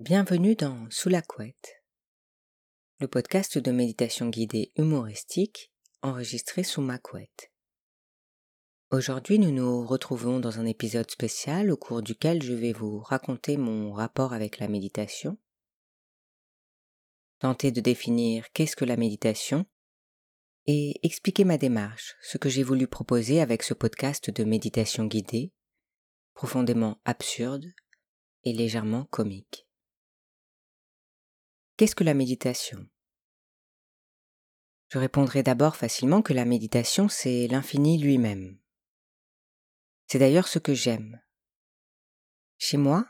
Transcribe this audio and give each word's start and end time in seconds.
Bienvenue 0.00 0.56
dans 0.56 0.90
Sous 0.90 1.08
la 1.08 1.22
couette, 1.22 1.84
le 2.98 3.06
podcast 3.06 3.58
de 3.58 3.70
méditation 3.70 4.28
guidée 4.28 4.72
humoristique 4.74 5.70
enregistré 6.02 6.64
sous 6.64 6.80
ma 6.80 6.98
couette. 6.98 7.52
Aujourd'hui, 8.90 9.38
nous 9.38 9.52
nous 9.52 9.86
retrouvons 9.86 10.40
dans 10.40 10.58
un 10.58 10.66
épisode 10.66 11.08
spécial 11.08 11.70
au 11.70 11.76
cours 11.76 12.02
duquel 12.02 12.42
je 12.42 12.54
vais 12.54 12.72
vous 12.72 12.98
raconter 12.98 13.56
mon 13.56 13.92
rapport 13.92 14.32
avec 14.32 14.58
la 14.58 14.66
méditation, 14.66 15.38
tenter 17.38 17.70
de 17.70 17.80
définir 17.80 18.50
qu'est-ce 18.52 18.74
que 18.74 18.84
la 18.84 18.96
méditation 18.96 19.64
et 20.66 20.98
expliquer 21.06 21.44
ma 21.44 21.56
démarche, 21.56 22.16
ce 22.20 22.36
que 22.36 22.48
j'ai 22.48 22.64
voulu 22.64 22.88
proposer 22.88 23.40
avec 23.40 23.62
ce 23.62 23.74
podcast 23.74 24.28
de 24.28 24.42
méditation 24.42 25.04
guidée, 25.04 25.52
profondément 26.34 27.00
absurde 27.04 27.66
et 28.42 28.52
légèrement 28.52 29.04
comique. 29.04 29.68
Qu'est-ce 31.76 31.96
que 31.96 32.04
la 32.04 32.14
méditation? 32.14 32.88
Je 34.90 34.98
répondrai 34.98 35.42
d'abord 35.42 35.74
facilement 35.74 36.22
que 36.22 36.32
la 36.32 36.44
méditation, 36.44 37.08
c'est 37.08 37.48
l'infini 37.48 37.98
lui-même. 37.98 38.60
C'est 40.06 40.20
d'ailleurs 40.20 40.46
ce 40.46 40.60
que 40.60 40.72
j'aime. 40.72 41.20
Chez 42.58 42.76
moi, 42.76 43.04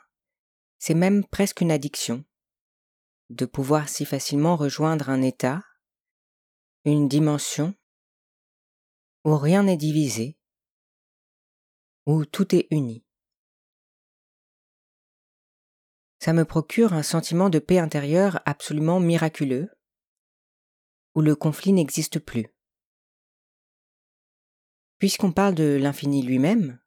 c'est 0.78 0.95
même 0.95 1.27
presque 1.27 1.60
une 1.60 1.70
addiction 1.70 2.24
de 3.28 3.45
pouvoir 3.45 3.90
si 3.90 4.06
facilement 4.06 4.56
rejoindre 4.56 5.10
un 5.10 5.20
état, 5.20 5.62
une 6.87 7.06
dimension, 7.06 7.74
où 9.24 9.37
rien 9.37 9.65
n'est 9.65 9.76
divisé, 9.76 10.38
où 12.06 12.24
tout 12.24 12.54
est 12.54 12.66
uni. 12.70 13.03
Ça 16.24 16.33
me 16.33 16.46
procure 16.46 16.95
un 16.95 17.02
sentiment 17.02 17.51
de 17.51 17.59
paix 17.59 17.78
intérieure 17.78 18.41
absolument 18.46 18.98
miraculeux, 18.98 19.69
où 21.15 21.21
le 21.21 21.37
conflit 21.37 21.74
n'existe 21.74 22.18
plus. 22.18 22.46
Puisqu'on 24.96 25.32
parle 25.32 25.54
de 25.54 25.79
l'infini 25.79 26.23
lui-même, 26.23 26.80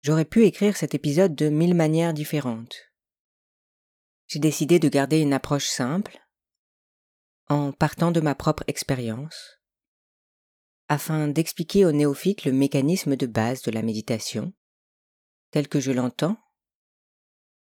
j'aurais 0.00 0.24
pu 0.24 0.42
écrire 0.46 0.76
cet 0.76 0.96
épisode 0.96 1.36
de 1.36 1.48
mille 1.48 1.76
manières 1.76 2.12
différentes. 2.12 2.74
J'ai 4.26 4.40
décidé 4.40 4.80
de 4.80 4.88
garder 4.88 5.20
une 5.20 5.32
approche 5.32 5.68
simple, 5.68 6.18
en 7.46 7.70
partant 7.70 8.10
de 8.10 8.20
ma 8.20 8.34
propre 8.34 8.64
expérience, 8.66 9.60
afin 10.88 11.28
d'expliquer 11.28 11.84
aux 11.84 11.92
néophytes 11.92 12.46
le 12.46 12.50
mécanisme 12.50 13.14
de 13.14 13.26
base 13.26 13.62
de 13.62 13.70
la 13.70 13.82
méditation, 13.82 14.52
tel 15.52 15.68
que 15.68 15.78
je 15.78 15.92
l'entends, 15.92 16.36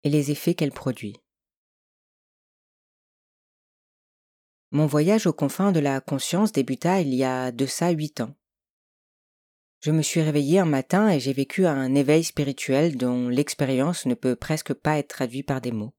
et 0.04 0.10
les 0.10 0.32
effets 0.32 0.54
qu'elle 0.54 0.72
produit. 0.72 1.16
Mon 4.72 4.88
voyage 4.88 5.28
aux 5.28 5.34
confins 5.34 5.72
de 5.72 5.80
la 5.80 6.02
conscience 6.02 6.52
débuta 6.52 7.02
il 7.02 7.14
y 7.14 7.24
a 7.24 7.52
de 7.52 7.66
ça 7.66 7.92
huit 7.92 8.22
ans. 8.22 8.36
Je 9.82 9.92
me 9.92 10.02
suis 10.02 10.22
réveillé 10.22 10.60
un 10.60 10.66
matin 10.66 11.10
et 11.10 11.20
j'ai 11.20 11.34
vécu 11.34 11.68
un 11.68 11.94
éveil 11.94 12.24
spirituel 12.24 12.98
dont 12.98 13.28
l'expérience 13.28 14.06
ne 14.06 14.16
peut 14.16 14.36
presque 14.36 14.74
pas 14.74 14.98
être 14.98 15.10
traduite 15.10 15.46
par 15.46 15.62
des 15.62 15.72
mots. 15.72 15.94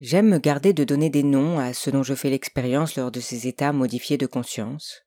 J'aime 0.00 0.28
me 0.28 0.38
garder 0.38 0.72
de 0.72 0.82
donner 0.82 1.08
des 1.08 1.22
noms 1.22 1.60
à 1.60 1.72
ce 1.72 1.88
dont 1.88 2.02
je 2.02 2.14
fais 2.14 2.30
l'expérience 2.30 2.96
lors 2.96 3.12
de 3.12 3.20
ces 3.20 3.46
états 3.46 3.72
modifiés 3.72 4.18
de 4.18 4.26
conscience. 4.26 5.06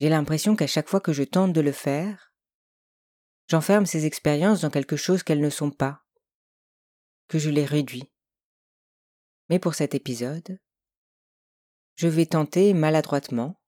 J'ai 0.00 0.08
l'impression 0.08 0.54
qu'à 0.54 0.68
chaque 0.68 0.88
fois 0.88 1.00
que 1.00 1.12
je 1.12 1.24
tente 1.24 1.52
de 1.52 1.60
le 1.60 1.72
faire, 1.72 2.27
j'enferme 3.48 3.86
ces 3.86 4.06
expériences 4.06 4.60
dans 4.60 4.70
quelque 4.70 4.96
chose 4.96 5.22
qu'elles 5.22 5.40
ne 5.40 5.50
sont 5.50 5.70
pas, 5.70 6.04
que 7.28 7.38
je 7.38 7.50
les 7.50 7.64
réduis. 7.64 8.12
Mais 9.48 9.58
pour 9.58 9.74
cet 9.74 9.94
épisode, 9.94 10.60
je 11.96 12.08
vais 12.08 12.26
tenter 12.26 12.74
maladroitement 12.74 13.60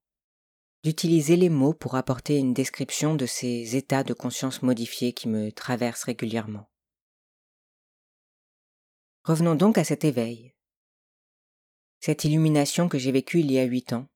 d'utiliser 0.84 1.36
les 1.36 1.50
mots 1.50 1.74
pour 1.74 1.94
apporter 1.94 2.38
une 2.38 2.54
description 2.54 3.14
de 3.14 3.26
ces 3.26 3.76
états 3.76 4.04
de 4.04 4.14
conscience 4.14 4.62
modifiés 4.62 5.12
qui 5.12 5.28
me 5.28 5.50
traversent 5.50 6.04
régulièrement. 6.04 6.70
Revenons 9.24 9.54
donc 9.54 9.76
à 9.76 9.84
cet 9.84 10.04
éveil, 10.04 10.54
cette 12.00 12.24
illumination 12.24 12.88
que 12.88 12.98
j'ai 12.98 13.12
vécue 13.12 13.40
il 13.40 13.52
y 13.52 13.58
a 13.58 13.64
huit 13.64 13.92
ans. 13.92 14.08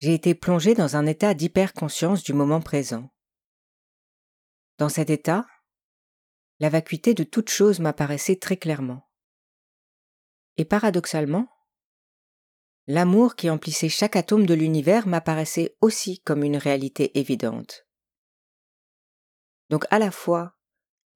J'ai 0.00 0.14
été 0.14 0.34
plongé 0.34 0.74
dans 0.74 0.96
un 0.96 1.06
état 1.06 1.32
d'hyperconscience 1.34 2.22
du 2.22 2.34
moment 2.34 2.60
présent. 2.60 3.10
Dans 4.78 4.88
cet 4.88 5.10
état, 5.10 5.46
la 6.60 6.68
vacuité 6.68 7.14
de 7.14 7.24
toute 7.24 7.50
chose 7.50 7.80
m'apparaissait 7.80 8.36
très 8.36 8.56
clairement. 8.56 9.08
Et 10.56 10.64
paradoxalement, 10.64 11.48
l'amour 12.86 13.36
qui 13.36 13.50
emplissait 13.50 13.88
chaque 13.88 14.16
atome 14.16 14.46
de 14.46 14.54
l'univers 14.54 15.06
m'apparaissait 15.06 15.76
aussi 15.80 16.20
comme 16.20 16.42
une 16.42 16.56
réalité 16.56 17.18
évidente. 17.18 17.86
Donc 19.68 19.84
à 19.90 19.98
la 19.98 20.10
fois 20.10 20.56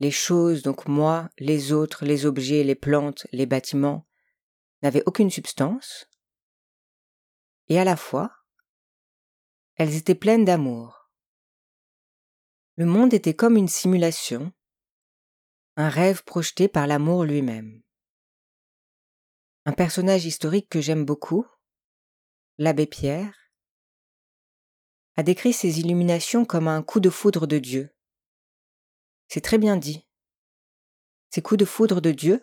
les 0.01 0.11
choses, 0.11 0.62
donc 0.62 0.89
moi, 0.89 1.31
les 1.39 1.72
autres, 1.72 2.05
les 2.05 2.27
objets, 2.27 2.65
les 2.65 2.75
plantes, 2.75 3.28
les 3.31 3.47
bâtiments, 3.47 4.09
n'avaient 4.83 5.05
aucune 5.06 5.31
substance, 5.31 6.09
et 7.69 7.78
à 7.78 7.84
la 7.84 7.97
fois, 7.97 8.33
elles 9.77 9.95
étaient 9.95 10.17
pleines 10.17 10.45
d'amour. 10.45 11.02
Le 12.77 12.87
monde 12.87 13.12
était 13.12 13.34
comme 13.34 13.59
une 13.59 13.69
simulation, 13.69 14.50
un 15.77 15.91
rêve 15.91 16.25
projeté 16.25 16.69
par 16.69 16.87
l'amour 16.87 17.25
lui-même. 17.25 17.83
Un 19.66 19.72
personnage 19.72 20.25
historique 20.25 20.71
que 20.71 20.81
j'aime 20.81 21.05
beaucoup, 21.05 21.47
l'abbé 22.56 22.87
Pierre, 22.87 23.53
a 25.16 25.22
décrit 25.22 25.53
ces 25.53 25.81
illuminations 25.81 26.47
comme 26.47 26.66
un 26.66 26.83
coup 26.83 27.00
de 27.00 27.10
foudre 27.10 27.47
de 27.47 27.59
Dieu. 27.59 27.94
C'est 29.28 29.43
très 29.43 29.59
bien 29.59 29.77
dit. 29.77 30.09
Ces 31.28 31.43
coups 31.43 31.59
de 31.59 31.66
foudre 31.66 32.00
de 32.00 32.10
Dieu, 32.10 32.43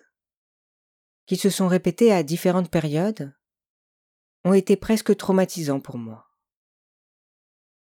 qui 1.25 1.38
se 1.38 1.50
sont 1.50 1.67
répétés 1.67 2.11
à 2.11 2.22
différentes 2.22 2.69
périodes, 2.69 3.35
ont 4.44 4.53
été 4.53 4.78
presque 4.78 5.17
traumatisants 5.17 5.79
pour 5.79 5.97
moi. 5.97 6.28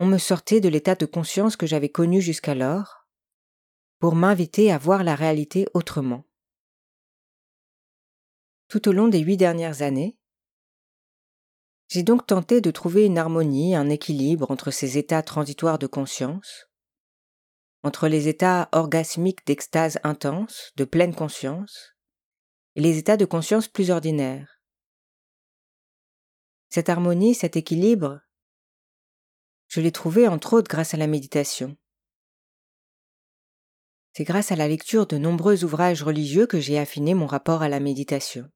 On 0.01 0.07
me 0.07 0.19
sortait 0.19 0.61
de 0.61 0.69
l'état 0.69 0.95
de 0.95 1.07
conscience 1.07 1.57
que 1.57 1.67
j'avais 1.67 1.89
connu 1.89 2.21
jusqu'alors 2.21 3.07
pour 4.01 4.15
m'inviter 4.15 4.73
à 4.73 4.79
voir 4.79 5.05
la 5.05 5.15
réalité 5.15 5.67
autrement. 5.75 6.25
Tout 8.69 8.89
au 8.89 8.93
long 8.93 9.09
des 9.09 9.21
huit 9.21 9.37
dernières 9.37 9.83
années, 9.83 10.19
j'ai 11.89 12.03
donc 12.03 12.27
tenté 12.27 12.61
de 12.61 12.71
trouver 12.71 13.05
une 13.05 13.19
harmonie, 13.19 13.77
un 13.77 13.89
équilibre 13.89 14.51
entre 14.51 14.71
ces 14.71 14.99
états 14.99 15.23
transitoires 15.23 15.79
de 15.79 15.87
conscience 15.87 16.67
entre 17.85 18.09
les 18.09 18.29
états 18.29 18.71
orgasmiques 18.73 19.47
d'extase 19.47 19.99
intense, 20.03 20.73
de 20.77 20.85
pleine 20.85 21.15
conscience, 21.15 21.95
et 22.77 22.81
les 22.81 22.97
états 22.97 23.19
de 23.19 23.27
conscience 23.27 23.69
plus 23.69 23.91
ordinaires. 23.91 24.63
Cette 26.71 26.89
harmonie, 26.89 27.35
cet 27.35 27.57
équilibre, 27.57 28.21
je 29.69 29.81
l'ai 29.81 29.93
trouvé 29.93 30.29
entre 30.29 30.53
autres 30.55 30.69
grâce 30.69 30.95
à 30.95 30.97
la 30.97 31.07
méditation. 31.07 31.77
C'est 34.13 34.25
grâce 34.25 34.53
à 34.53 34.57
la 34.57 34.69
lecture 34.69 35.07
de 35.07 35.19
nombreux 35.19 35.65
ouvrages 35.65 36.03
religieux 36.03 36.47
que 36.47 36.61
j'ai 36.61 36.79
affiné 36.79 37.15
mon 37.15 37.27
rapport 37.27 37.63
à 37.63 37.69
la 37.69 37.81
méditation, 37.81 38.49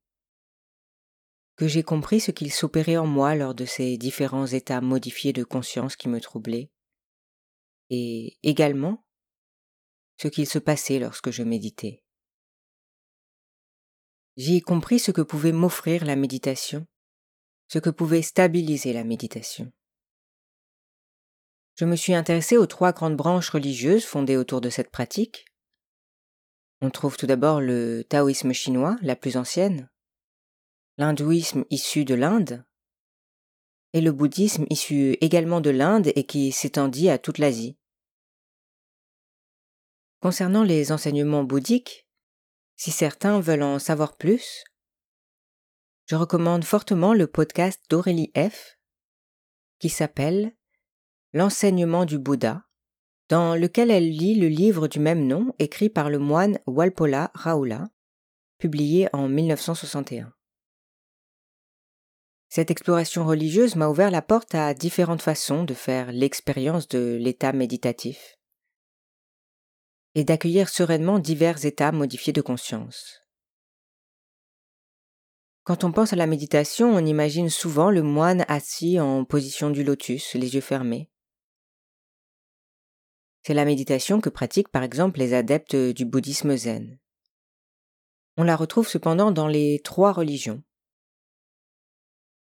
que 1.57 1.67
j'ai 1.67 1.83
compris 1.83 2.21
ce 2.21 2.31
qu'il 2.31 2.53
s'opérait 2.53 2.97
en 2.97 3.07
moi 3.07 3.35
lors 3.35 3.55
de 3.55 3.65
ces 3.65 3.99
différents 3.99 4.47
états 4.47 4.81
modifiés 4.81 5.33
de 5.33 5.43
conscience 5.43 5.97
qui 5.97 6.09
me 6.09 6.21
troublaient, 6.21 6.71
et 7.91 8.39
également 8.45 9.05
ce 10.21 10.29
qu'il 10.29 10.47
se 10.47 10.59
passait 10.61 11.01
lorsque 11.01 11.31
je 11.31 11.43
méditais. 11.43 12.05
J'y 14.37 14.57
ai 14.57 14.61
compris 14.61 15.01
ce 15.01 15.11
que 15.11 15.23
pouvait 15.23 15.51
m'offrir 15.51 16.05
la 16.05 16.15
méditation, 16.15 16.87
ce 17.67 17.81
que 17.81 17.91
pouvait 17.91 18.23
stabiliser 18.23 18.93
la 18.93 19.03
méditation. 19.03 19.73
Je 21.79 21.85
me 21.85 21.95
suis 21.95 22.15
intéressé 22.15 22.57
aux 22.57 22.67
trois 22.67 22.91
grandes 22.91 23.17
branches 23.17 23.51
religieuses 23.51 24.05
fondées 24.05 24.37
autour 24.37 24.61
de 24.61 24.69
cette 24.69 24.91
pratique. 24.91 25.47
On 26.81 26.91
trouve 26.91 27.17
tout 27.17 27.29
d'abord 27.29 27.61
le 27.61 28.03
taoïsme 28.03 28.53
chinois, 28.53 28.97
la 29.01 29.15
plus 29.15 29.37
ancienne, 29.37 29.89
l'hindouisme 30.97 31.65
issu 31.71 32.05
de 32.05 32.17
l'Inde, 32.17 32.65
et 33.93 34.01
le 34.01 34.11
bouddhisme 34.11 34.67
issu 34.71 35.17
également 35.21 35.61
de 35.61 35.71
l'Inde 35.71 36.11
et 36.17 36.27
qui 36.27 36.51
s'étendit 36.51 37.11
à 37.11 37.19
toute 37.19 37.39
l'Asie. 37.39 37.79
Concernant 40.21 40.65
les 40.65 40.91
enseignements 40.91 41.45
bouddhiques, 41.45 42.09
si 42.75 42.91
certains 42.91 43.39
veulent 43.39 43.63
en 43.63 43.79
savoir 43.79 44.17
plus, 44.17 44.65
je 46.07 46.17
recommande 46.17 46.65
fortement 46.65 47.15
le 47.15 47.29
podcast 47.29 47.81
d'Aurélie 47.89 48.33
F 48.37 48.81
qui 49.79 49.91
s'appelle 49.91 50.58
L'enseignement 51.33 52.05
du 52.05 52.19
Bouddha 52.19 52.69
dans 53.29 53.55
lequel 53.55 53.91
elle 53.91 54.11
lit 54.11 54.35
le 54.35 54.49
livre 54.49 54.89
du 54.89 54.99
même 54.99 55.27
nom 55.27 55.55
écrit 55.59 55.91
par 55.91 56.11
le 56.11 56.19
moine 56.19 56.59
Walpola 56.67 57.31
Raoula, 57.35 57.89
publié 58.59 59.09
en 59.13 59.29
1961. 59.29 60.33
Cette 62.49 62.71
exploration 62.71 63.27
religieuse 63.27 63.77
m'a 63.77 63.89
ouvert 63.89 64.11
la 64.11 64.23
porte 64.23 64.55
à 64.55 64.73
différentes 64.73 65.21
façons 65.21 65.65
de 65.65 65.75
faire 65.75 66.11
l'expérience 66.13 66.89
de 66.89 67.19
l'état 67.21 67.53
méditatif 67.53 68.39
et 70.15 70.25
d'accueillir 70.25 70.71
sereinement 70.71 71.19
divers 71.19 71.67
états 71.67 71.93
modifiés 71.93 72.33
de 72.33 72.41
conscience. 72.41 73.21
Quand 75.65 75.85
on 75.85 75.93
pense 75.93 76.15
à 76.15 76.17
la 76.17 76.27
méditation, 76.27 76.95
on 76.95 77.05
imagine 77.05 77.51
souvent 77.51 77.91
le 77.91 78.03
moine 78.03 78.47
assis 78.49 78.99
en 78.99 79.27
position 79.27 79.69
du 79.69 79.85
lotus, 79.85 80.33
les 80.33 80.55
yeux 80.55 80.63
fermés. 80.63 81.11
C'est 83.49 83.55
la 83.55 83.65
méditation 83.65 84.21
que 84.21 84.29
pratiquent 84.29 84.69
par 84.69 84.83
exemple 84.83 85.21
les 85.21 85.33
adeptes 85.33 85.75
du 85.75 86.05
bouddhisme 86.05 86.55
zen. 86.55 86.99
On 88.37 88.43
la 88.43 88.55
retrouve 88.55 88.87
cependant 88.87 89.31
dans 89.31 89.49
les 89.49 89.81
trois 89.83 90.13
religions. 90.13 90.63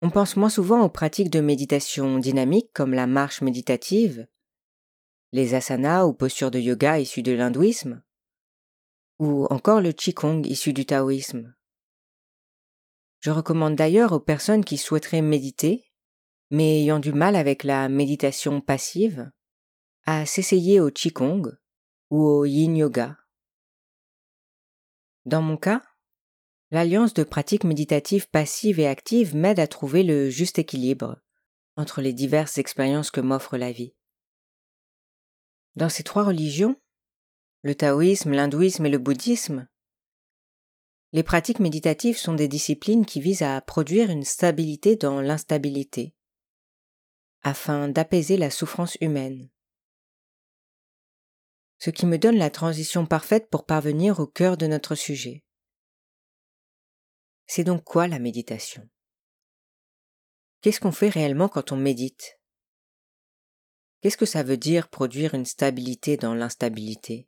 On 0.02 0.10
pense 0.10 0.36
moins 0.36 0.50
souvent 0.50 0.82
aux 0.82 0.90
pratiques 0.90 1.30
de 1.30 1.42
méditation 1.42 2.18
dynamique 2.18 2.72
comme 2.74 2.96
la 2.96 3.06
marche 3.06 3.44
méditative, 3.44 4.26
les 5.32 5.54
asanas 5.54 6.06
ou 6.06 6.14
postures 6.14 6.50
de 6.50 6.58
yoga 6.58 6.98
issues 6.98 7.22
de 7.22 7.34
l'hindouisme, 7.34 8.02
ou 9.20 9.46
encore 9.52 9.82
le 9.82 9.92
qigong 9.92 10.42
issu 10.44 10.74
du 10.74 10.88
taoïsme. 10.88 11.54
Je 13.20 13.30
recommande 13.30 13.76
d'ailleurs 13.76 14.14
aux 14.14 14.20
personnes 14.20 14.66
qui 14.66 14.80
souhaiteraient 14.80 15.22
méditer, 15.22 15.86
mais 16.50 16.82
ayant 16.82 16.98
du 16.98 17.14
mal 17.14 17.36
avec 17.36 17.64
la 17.64 17.90
méditation 17.90 18.60
passive, 18.60 19.32
à 20.06 20.26
s'essayer 20.26 20.80
au 20.80 20.90
qigong 20.90 21.44
ou 22.10 22.24
au 22.24 22.46
yin 22.46 22.76
yoga. 22.76 23.18
Dans 25.26 25.42
mon 25.42 25.58
cas, 25.58 25.84
l'alliance 26.72 27.14
de 27.14 27.24
pratiques 27.24 27.64
méditatives 27.64 28.30
passives 28.30 28.80
et 28.80 28.88
actives 28.88 29.36
m'aide 29.36 29.60
à 29.60 29.68
trouver 29.68 30.04
le 30.04 30.30
juste 30.30 30.60
équilibre 30.60 31.22
entre 31.76 32.02
les 32.02 32.14
diverses 32.14 32.58
expériences 32.58 33.12
que 33.12 33.22
m'offre 33.22 33.58
la 33.58 33.72
vie. 33.72 33.94
Dans 35.76 35.90
ces 35.90 36.04
trois 36.04 36.24
religions, 36.24 36.76
le 37.62 37.76
taoïsme, 37.76 38.32
l'hindouisme 38.32 38.86
et 38.86 38.90
le 38.90 38.98
bouddhisme, 38.98 39.68
les 41.12 41.24
pratiques 41.24 41.60
méditatives 41.60 42.18
sont 42.18 42.36
des 42.36 42.48
disciplines 42.48 43.06
qui 43.06 43.20
visent 43.20 43.42
à 43.42 43.60
produire 43.62 44.12
une 44.12 44.24
stabilité 44.24 44.96
dans 44.96 45.22
l'instabilité, 45.22 46.14
afin 47.42 47.88
d'apaiser 47.88 48.38
la 48.38 48.52
souffrance 48.52 48.96
humaine. 49.02 49.50
Ce 51.80 51.90
qui 51.90 52.06
me 52.06 52.18
donne 52.18 52.38
la 52.38 52.50
transition 52.50 53.06
parfaite 53.06 53.50
pour 53.50 53.66
parvenir 53.66 54.20
au 54.20 54.28
cœur 54.28 54.58
de 54.58 54.68
notre 54.68 54.96
sujet. 54.96 55.44
C'est 57.48 57.64
donc 57.64 57.84
quoi 57.84 58.08
la 58.08 58.20
méditation? 58.20 58.88
Qu'est-ce 60.62 60.82
qu'on 60.82 60.92
fait 60.92 61.10
réellement 61.10 61.48
quand 61.48 61.72
on 61.72 61.78
médite? 61.78 62.40
Qu'est-ce 64.02 64.18
que 64.18 64.26
ça 64.26 64.44
veut 64.44 64.58
dire 64.58 64.90
produire 64.90 65.34
une 65.34 65.46
stabilité 65.46 66.18
dans 66.18 66.34
l'instabilité? 66.34 67.28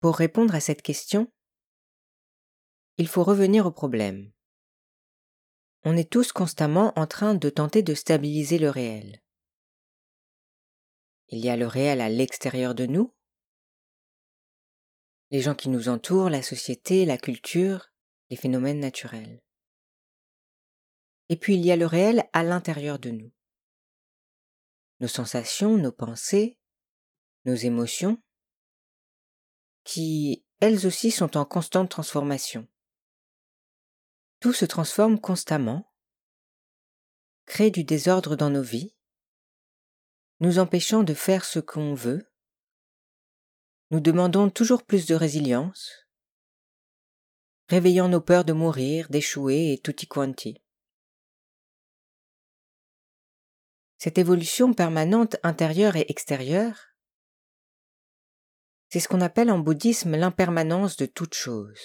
Pour 0.00 0.16
répondre 0.16 0.54
à 0.54 0.60
cette 0.60 0.82
question, 0.82 1.32
il 2.96 3.08
faut 3.08 3.24
revenir 3.24 3.66
au 3.66 3.72
problème. 3.72 4.30
On 5.84 5.96
est 5.96 6.10
tous 6.10 6.32
constamment 6.32 6.92
en 6.98 7.06
train 7.06 7.34
de 7.34 7.50
tenter 7.50 7.82
de 7.82 7.94
stabiliser 7.94 8.58
le 8.58 8.70
réel. 8.70 9.23
Il 11.28 11.38
y 11.38 11.48
a 11.48 11.56
le 11.56 11.66
réel 11.66 12.00
à 12.00 12.08
l'extérieur 12.08 12.74
de 12.74 12.86
nous, 12.86 13.14
les 15.30 15.40
gens 15.40 15.54
qui 15.54 15.68
nous 15.68 15.88
entourent, 15.88 16.30
la 16.30 16.42
société, 16.42 17.04
la 17.04 17.18
culture, 17.18 17.90
les 18.30 18.36
phénomènes 18.36 18.80
naturels. 18.80 19.42
Et 21.28 21.36
puis 21.36 21.54
il 21.54 21.64
y 21.64 21.72
a 21.72 21.76
le 21.76 21.86
réel 21.86 22.28
à 22.32 22.42
l'intérieur 22.42 22.98
de 22.98 23.10
nous. 23.10 23.32
Nos 25.00 25.08
sensations, 25.08 25.76
nos 25.76 25.92
pensées, 25.92 26.58
nos 27.44 27.54
émotions, 27.54 28.22
qui, 29.84 30.44
elles 30.60 30.86
aussi, 30.86 31.10
sont 31.10 31.36
en 31.36 31.44
constante 31.44 31.90
transformation. 31.90 32.68
Tout 34.40 34.52
se 34.52 34.64
transforme 34.64 35.20
constamment, 35.20 35.92
crée 37.46 37.70
du 37.70 37.84
désordre 37.84 38.36
dans 38.36 38.50
nos 38.50 38.62
vies, 38.62 38.93
nous 40.40 40.58
empêchant 40.58 41.02
de 41.02 41.14
faire 41.14 41.44
ce 41.44 41.58
qu'on 41.58 41.94
veut, 41.94 42.30
nous 43.90 44.00
demandons 44.00 44.50
toujours 44.50 44.82
plus 44.82 45.06
de 45.06 45.14
résilience, 45.14 46.06
réveillant 47.68 48.08
nos 48.08 48.20
peurs 48.20 48.44
de 48.44 48.52
mourir, 48.52 49.08
d'échouer 49.08 49.72
et 49.72 49.78
tutti 49.78 50.06
quanti. 50.06 50.60
Cette 53.98 54.18
évolution 54.18 54.74
permanente 54.74 55.36
intérieure 55.42 55.96
et 55.96 56.06
extérieure, 56.08 56.88
c'est 58.90 59.00
ce 59.00 59.08
qu'on 59.08 59.20
appelle 59.20 59.50
en 59.50 59.58
bouddhisme 59.58 60.16
l'impermanence 60.16 60.96
de 60.96 61.06
toute 61.06 61.34
chose. 61.34 61.80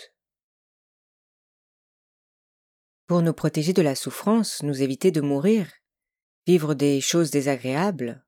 Pour 3.08 3.22
nous 3.22 3.34
protéger 3.34 3.74
de 3.74 3.82
la 3.82 3.96
souffrance, 3.96 4.62
nous 4.64 4.84
éviter 4.84 5.12
de 5.12 5.22
mourir, 5.22 5.72
vivre 6.46 6.74
des 6.76 7.02
choses 7.02 7.32
désagréables, 7.32 8.24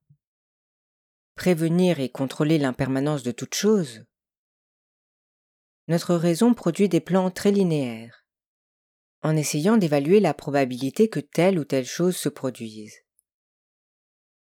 prévenir 1.42 2.00
et 2.00 2.10
contrôler 2.10 2.60
l'impermanence 2.60 3.24
de 3.24 3.32
toute 3.32 3.56
chose, 3.56 4.06
notre 5.88 6.14
raison 6.14 6.54
produit 6.54 6.88
des 6.88 7.00
plans 7.00 7.32
très 7.32 7.50
linéaires, 7.50 8.28
en 9.24 9.36
essayant 9.36 9.78
d'évaluer 9.78 10.20
la 10.20 10.36
probabilité 10.36 11.10
que 11.10 11.20
telle 11.20 11.58
ou 11.58 11.64
telle 11.64 11.88
chose 11.88 12.16
se 12.16 12.30
produise. 12.30 12.94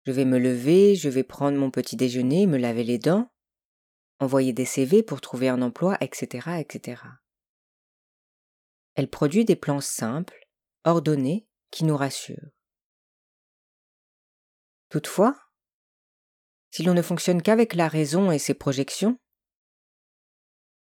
Je 0.06 0.14
vais 0.14 0.24
me 0.24 0.40
lever, 0.40 0.96
je 0.96 1.10
vais 1.10 1.26
prendre 1.26 1.58
mon 1.58 1.72
petit 1.72 1.98
déjeuner, 1.98 2.48
me 2.48 2.58
laver 2.58 2.86
les 2.86 3.00
dents, 3.00 3.34
envoyer 4.22 4.54
des 4.54 4.64
CV 4.64 5.04
pour 5.04 5.20
trouver 5.20 5.50
un 5.50 5.62
emploi, 5.62 5.98
etc., 6.00 6.52
etc. 6.58 7.02
Elle 8.96 9.10
produit 9.10 9.44
des 9.44 9.58
plans 9.58 9.82
simples, 9.82 10.48
ordonnés, 10.86 11.50
qui 11.70 11.84
nous 11.84 11.98
rassurent. 11.98 12.52
Toutefois, 14.88 15.47
si 16.72 16.84
l'on 16.84 16.94
ne 16.94 17.02
fonctionne 17.02 17.42
qu'avec 17.42 17.74
la 17.74 17.88
raison 17.88 18.32
et 18.32 18.40
ses 18.40 18.54
projections, 18.54 19.18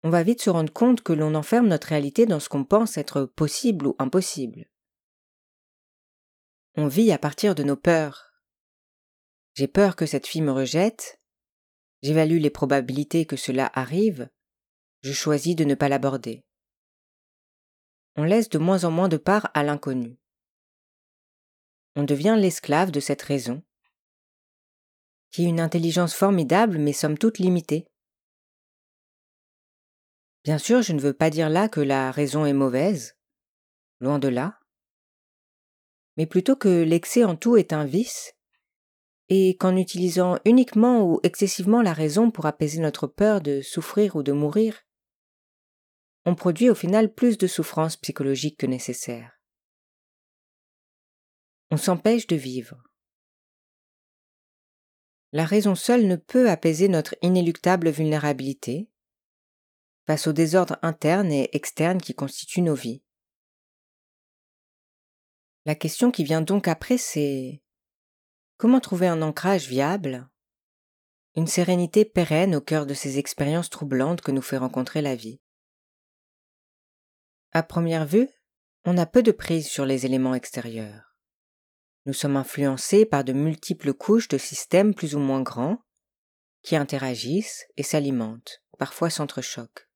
on 0.03 0.09
va 0.09 0.23
vite 0.23 0.41
se 0.41 0.49
rendre 0.49 0.71
compte 0.71 1.01
que 1.01 1.13
l'on 1.13 1.35
enferme 1.35 1.67
notre 1.67 1.87
réalité 1.87 2.25
dans 2.25 2.39
ce 2.39 2.49
qu'on 2.49 2.63
pense 2.63 2.97
être 2.97 3.25
possible 3.25 3.87
ou 3.87 3.95
impossible. 3.99 4.69
On 6.75 6.87
vit 6.87 7.11
à 7.11 7.17
partir 7.17 7.55
de 7.55 7.63
nos 7.63 7.75
peurs, 7.75 8.27
j'ai 9.57 9.67
peur 9.67 9.95
que 9.95 10.05
cette 10.05 10.27
fille 10.27 10.43
me 10.43 10.51
rejette. 10.51 11.19
J'évalue 12.03 12.37
les 12.37 12.51
probabilités 12.51 13.25
que 13.25 13.35
cela 13.35 13.71
arrive. 13.73 14.29
Je 15.01 15.11
choisis 15.11 15.55
de 15.55 15.63
ne 15.63 15.73
pas 15.73 15.89
l'aborder. 15.89 16.45
On 18.17 18.23
laisse 18.23 18.49
de 18.49 18.59
moins 18.59 18.83
en 18.83 18.91
moins 18.91 19.09
de 19.09 19.17
part 19.17 19.49
à 19.55 19.63
l'inconnu. 19.63 20.19
On 21.95 22.03
devient 22.03 22.35
l'esclave 22.37 22.91
de 22.91 22.99
cette 22.99 23.23
raison, 23.23 23.63
qui 25.37 25.43
une 25.43 25.59
intelligence 25.59 26.15
formidable 26.15 26.79
mais 26.79 26.93
somme 26.93 27.15
toute 27.15 27.37
limitée. 27.37 27.85
Bien 30.43 30.57
sûr, 30.57 30.81
je 30.81 30.93
ne 30.93 30.99
veux 30.99 31.13
pas 31.13 31.29
dire 31.29 31.47
là 31.47 31.69
que 31.69 31.79
la 31.79 32.09
raison 32.09 32.47
est 32.47 32.53
mauvaise, 32.53 33.15
loin 33.99 34.17
de 34.17 34.29
là, 34.29 34.59
mais 36.15 36.25
plutôt 36.25 36.55
que 36.55 36.81
l'excès 36.81 37.23
en 37.23 37.35
tout 37.35 37.55
est 37.55 37.71
un 37.71 37.85
vice 37.85 38.33
et 39.29 39.55
qu'en 39.57 39.77
utilisant 39.77 40.39
uniquement 40.43 41.03
ou 41.03 41.19
excessivement 41.21 41.83
la 41.83 41.93
raison 41.93 42.31
pour 42.31 42.47
apaiser 42.47 42.79
notre 42.79 43.05
peur 43.05 43.39
de 43.39 43.61
souffrir 43.61 44.15
ou 44.15 44.23
de 44.23 44.31
mourir, 44.31 44.81
on 46.25 46.33
produit 46.33 46.71
au 46.71 46.75
final 46.75 47.13
plus 47.13 47.37
de 47.37 47.45
souffrance 47.45 47.95
psychologique 47.95 48.57
que 48.57 48.65
nécessaire. 48.65 49.39
On 51.69 51.77
s'empêche 51.77 52.25
de 52.25 52.35
vivre. 52.35 52.86
La 55.33 55.45
raison 55.45 55.75
seule 55.75 56.07
ne 56.07 56.15
peut 56.15 56.49
apaiser 56.49 56.87
notre 56.87 57.15
inéluctable 57.21 57.89
vulnérabilité 57.89 58.89
face 60.05 60.27
aux 60.27 60.33
désordres 60.33 60.77
internes 60.81 61.31
et 61.31 61.49
externes 61.51 62.01
qui 62.01 62.15
constituent 62.15 62.61
nos 62.61 62.75
vies. 62.75 63.03
La 65.65 65.75
question 65.75 66.11
qui 66.11 66.23
vient 66.23 66.41
donc 66.41 66.69
après, 66.69 66.97
c'est 66.97 67.61
Comment 68.55 68.79
trouver 68.79 69.07
un 69.07 69.21
ancrage 69.21 69.67
viable? 69.67 70.29
Une 71.35 71.45
sérénité 71.45 72.05
pérenne 72.05 72.55
au 72.55 72.61
cœur 72.61 72.85
de 72.85 72.93
ces 72.93 73.19
expériences 73.19 73.69
troublantes 73.69 74.21
que 74.21 74.31
nous 74.31 74.41
fait 74.41 74.57
rencontrer 74.57 75.01
la 75.01 75.15
vie. 75.15 75.41
À 77.51 77.63
première 77.63 78.05
vue, 78.05 78.29
on 78.85 78.97
a 78.97 79.05
peu 79.05 79.21
de 79.21 79.31
prise 79.31 79.67
sur 79.67 79.85
les 79.85 80.05
éléments 80.05 80.33
extérieurs. 80.33 81.06
Nous 82.07 82.13
sommes 82.13 82.37
influencés 82.37 83.05
par 83.05 83.25
de 83.25 83.33
multiples 83.33 83.93
couches 83.93 84.29
de 84.29 84.37
systèmes 84.37 84.95
plus 84.95 85.13
ou 85.13 85.19
moins 85.19 85.41
grands 85.41 85.83
qui 86.61 86.77
interagissent 86.77 87.65
et 87.75 87.83
s'alimentent, 87.83 88.63
parfois 88.79 89.09
s'entrechoquent. 89.09 89.89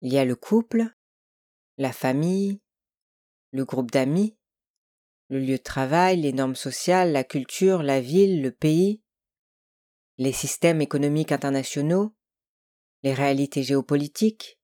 Il 0.00 0.12
y 0.12 0.18
a 0.18 0.24
le 0.24 0.34
couple, 0.34 0.92
la 1.78 1.92
famille, 1.92 2.60
le 3.52 3.64
groupe 3.64 3.92
d'amis, 3.92 4.36
le 5.28 5.38
lieu 5.38 5.56
de 5.56 5.62
travail, 5.62 6.20
les 6.20 6.32
normes 6.32 6.56
sociales, 6.56 7.12
la 7.12 7.22
culture, 7.22 7.84
la 7.84 8.00
ville, 8.00 8.42
le 8.42 8.50
pays, 8.50 9.04
les 10.18 10.32
systèmes 10.32 10.80
économiques 10.80 11.30
internationaux, 11.30 12.16
les 13.04 13.14
réalités 13.14 13.62
géopolitiques, 13.62 14.58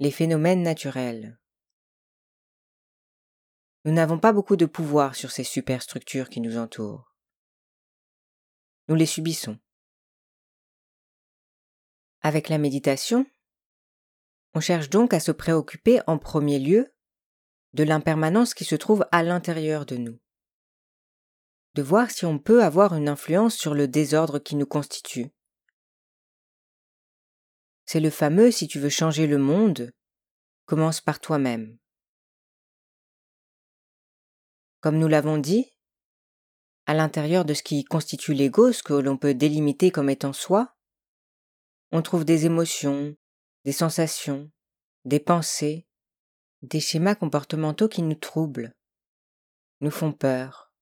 les 0.00 0.10
phénomènes 0.10 0.62
naturels. 0.62 1.39
Nous 3.84 3.92
n'avons 3.92 4.18
pas 4.18 4.32
beaucoup 4.32 4.56
de 4.56 4.66
pouvoir 4.66 5.14
sur 5.14 5.30
ces 5.30 5.44
superstructures 5.44 6.28
qui 6.28 6.40
nous 6.40 6.58
entourent. 6.58 7.14
Nous 8.88 8.94
les 8.94 9.06
subissons. 9.06 9.58
Avec 12.20 12.50
la 12.50 12.58
méditation, 12.58 13.24
on 14.52 14.60
cherche 14.60 14.90
donc 14.90 15.14
à 15.14 15.20
se 15.20 15.32
préoccuper 15.32 16.00
en 16.06 16.18
premier 16.18 16.58
lieu 16.58 16.92
de 17.72 17.84
l'impermanence 17.84 18.52
qui 18.52 18.64
se 18.64 18.74
trouve 18.74 19.06
à 19.12 19.22
l'intérieur 19.22 19.86
de 19.86 19.96
nous, 19.96 20.20
de 21.74 21.82
voir 21.82 22.10
si 22.10 22.26
on 22.26 22.38
peut 22.38 22.62
avoir 22.62 22.94
une 22.94 23.08
influence 23.08 23.54
sur 23.54 23.74
le 23.74 23.88
désordre 23.88 24.38
qui 24.40 24.56
nous 24.56 24.66
constitue. 24.66 25.30
C'est 27.86 28.00
le 28.00 28.10
fameux 28.10 28.50
si 28.50 28.68
tu 28.68 28.78
veux 28.78 28.90
changer 28.90 29.26
le 29.26 29.38
monde, 29.38 29.92
commence 30.66 31.00
par 31.00 31.20
toi-même. 31.20 31.78
Comme 34.80 34.98
nous 34.98 35.08
l'avons 35.08 35.38
dit, 35.38 35.72
à 36.86 36.94
l'intérieur 36.94 37.44
de 37.44 37.54
ce 37.54 37.62
qui 37.62 37.84
constitue 37.84 38.34
l'ego, 38.34 38.72
ce 38.72 38.82
que 38.82 38.94
l'on 38.94 39.16
peut 39.16 39.34
délimiter 39.34 39.90
comme 39.90 40.10
étant 40.10 40.32
soi, 40.32 40.74
on 41.92 42.02
trouve 42.02 42.24
des 42.24 42.46
émotions, 42.46 43.14
des 43.64 43.72
sensations, 43.72 44.50
des 45.04 45.20
pensées, 45.20 45.86
des 46.62 46.80
schémas 46.80 47.14
comportementaux 47.14 47.88
qui 47.88 48.02
nous 48.02 48.14
troublent, 48.14 48.74
nous 49.80 49.90
font 49.90 50.12
peur. 50.12 50.72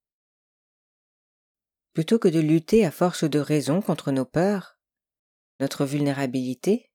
Plutôt 1.92 2.18
que 2.18 2.28
de 2.28 2.40
lutter 2.40 2.86
à 2.86 2.90
force 2.90 3.24
de 3.24 3.38
raison 3.38 3.82
contre 3.82 4.12
nos 4.12 4.24
peurs, 4.24 4.78
notre 5.58 5.84
vulnérabilité, 5.84 6.92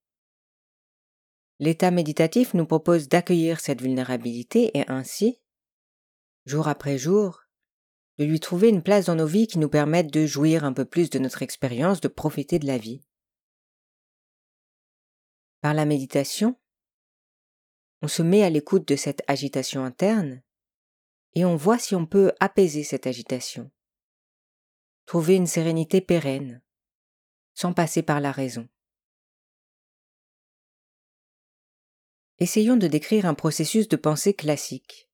l'état 1.60 1.92
méditatif 1.92 2.54
nous 2.54 2.66
propose 2.66 3.10
d'accueillir 3.10 3.60
cette 3.60 3.82
vulnérabilité 3.82 4.78
et 4.78 4.90
ainsi, 4.90 5.43
jour 6.46 6.68
après 6.68 6.98
jour, 6.98 7.44
de 8.18 8.26
lui 8.26 8.40
trouver 8.40 8.70
une 8.70 8.84
place 8.84 9.06
dans 9.06 9.16
nos 9.16 9.26
vies 9.26 9.48
qui 9.48 9.60
nous 9.60 9.70
permette 9.70 10.12
de 10.12 10.26
jouir 10.26 10.64
un 10.64 10.74
peu 10.74 10.86
plus 10.86 11.10
de 11.10 11.20
notre 11.20 11.42
expérience, 11.42 12.02
de 12.02 12.08
profiter 12.08 12.60
de 12.60 12.68
la 12.68 12.78
vie. 12.78 13.04
Par 15.62 15.74
la 15.74 15.86
méditation, 15.86 16.60
on 18.02 18.08
se 18.08 18.22
met 18.22 18.44
à 18.44 18.50
l'écoute 18.50 18.88
de 18.88 18.96
cette 18.96 19.24
agitation 19.28 19.84
interne 19.84 20.44
et 21.36 21.46
on 21.46 21.56
voit 21.56 21.80
si 21.80 21.96
on 21.96 22.06
peut 22.06 22.34
apaiser 22.40 22.84
cette 22.84 23.08
agitation, 23.08 23.72
trouver 25.06 25.36
une 25.36 25.48
sérénité 25.48 26.02
pérenne, 26.02 26.62
sans 27.56 27.74
passer 27.74 28.04
par 28.04 28.20
la 28.20 28.32
raison. 28.32 28.68
Essayons 32.40 32.78
de 32.78 32.88
décrire 32.88 33.26
un 33.26 33.36
processus 33.36 33.88
de 33.88 33.96
pensée 33.96 34.34
classique. 34.34 35.10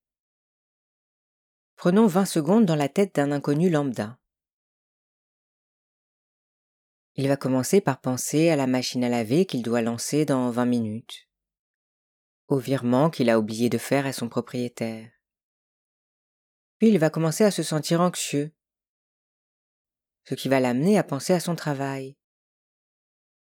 Prenons 1.80 2.06
20 2.06 2.26
secondes 2.26 2.66
dans 2.66 2.76
la 2.76 2.90
tête 2.90 3.14
d'un 3.14 3.32
inconnu 3.32 3.70
lambda. 3.70 4.18
Il 7.14 7.26
va 7.26 7.38
commencer 7.38 7.80
par 7.80 8.02
penser 8.02 8.50
à 8.50 8.56
la 8.56 8.66
machine 8.66 9.02
à 9.02 9.08
laver 9.08 9.46
qu'il 9.46 9.62
doit 9.62 9.80
lancer 9.80 10.26
dans 10.26 10.50
20 10.50 10.66
minutes 10.66 11.30
au 12.48 12.58
virement 12.58 13.08
qu'il 13.08 13.30
a 13.30 13.38
oublié 13.38 13.70
de 13.70 13.78
faire 13.78 14.04
à 14.04 14.12
son 14.12 14.28
propriétaire. 14.28 15.10
Puis 16.76 16.90
il 16.90 16.98
va 16.98 17.08
commencer 17.08 17.44
à 17.44 17.50
se 17.50 17.62
sentir 17.62 18.02
anxieux, 18.02 18.52
ce 20.28 20.34
qui 20.34 20.50
va 20.50 20.60
l'amener 20.60 20.98
à 20.98 21.02
penser 21.02 21.32
à 21.32 21.40
son 21.40 21.56
travail, 21.56 22.18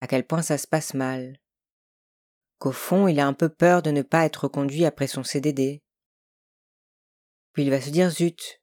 à 0.01 0.07
quel 0.07 0.27
point 0.27 0.41
ça 0.41 0.57
se 0.57 0.67
passe 0.67 0.93
mal, 0.93 1.39
qu'au 2.59 2.73
fond 2.73 3.07
il 3.07 3.17
a 3.21 3.27
un 3.27 3.33
peu 3.33 3.47
peur 3.47 3.81
de 3.81 3.91
ne 3.91 4.01
pas 4.01 4.25
être 4.25 4.43
reconduit 4.43 4.83
après 4.83 5.07
son 5.07 5.23
CDD. 5.23 5.84
Puis 7.55 7.63
il 7.63 7.71
va 7.71 7.81
se 7.81 7.89
dire 7.89 8.11
zut, 8.11 8.61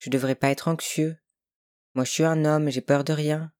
je 0.00 0.10
devrais 0.10 0.34
pas 0.34 0.50
être 0.50 0.66
anxieux. 0.66 1.16
Moi 1.94 2.04
je 2.04 2.10
suis 2.10 2.24
un 2.24 2.44
homme, 2.44 2.70
j'ai 2.70 2.80
peur 2.80 3.04
de 3.04 3.12
rien. 3.12 3.52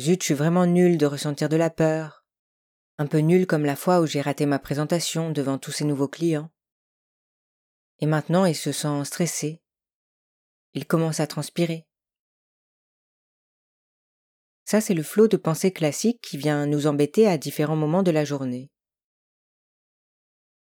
Zut, 0.00 0.20
je 0.22 0.24
suis 0.24 0.34
vraiment 0.34 0.66
nul 0.66 0.98
de 0.98 1.06
ressentir 1.06 1.48
de 1.48 1.56
la 1.56 1.70
peur 1.70 2.24
un 2.98 3.06
peu 3.06 3.18
nul 3.18 3.46
comme 3.46 3.64
la 3.64 3.76
fois 3.76 4.00
où 4.00 4.06
j'ai 4.06 4.20
raté 4.20 4.46
ma 4.46 4.58
présentation 4.58 5.30
devant 5.30 5.58
tous 5.58 5.72
ces 5.72 5.84
nouveaux 5.84 6.08
clients. 6.08 6.50
Et 8.00 8.06
maintenant 8.06 8.44
il 8.44 8.54
se 8.54 8.72
sent 8.72 9.04
stressé. 9.04 9.62
Il 10.74 10.86
commence 10.86 11.20
à 11.20 11.26
transpirer. 11.26 11.86
Ça, 14.64 14.80
c'est 14.80 14.94
le 14.94 15.02
flot 15.02 15.28
de 15.28 15.36
pensée 15.36 15.72
classique 15.72 16.20
qui 16.22 16.38
vient 16.38 16.66
nous 16.66 16.86
embêter 16.86 17.28
à 17.28 17.36
différents 17.36 17.76
moments 17.76 18.02
de 18.02 18.10
la 18.10 18.24
journée. 18.24 18.70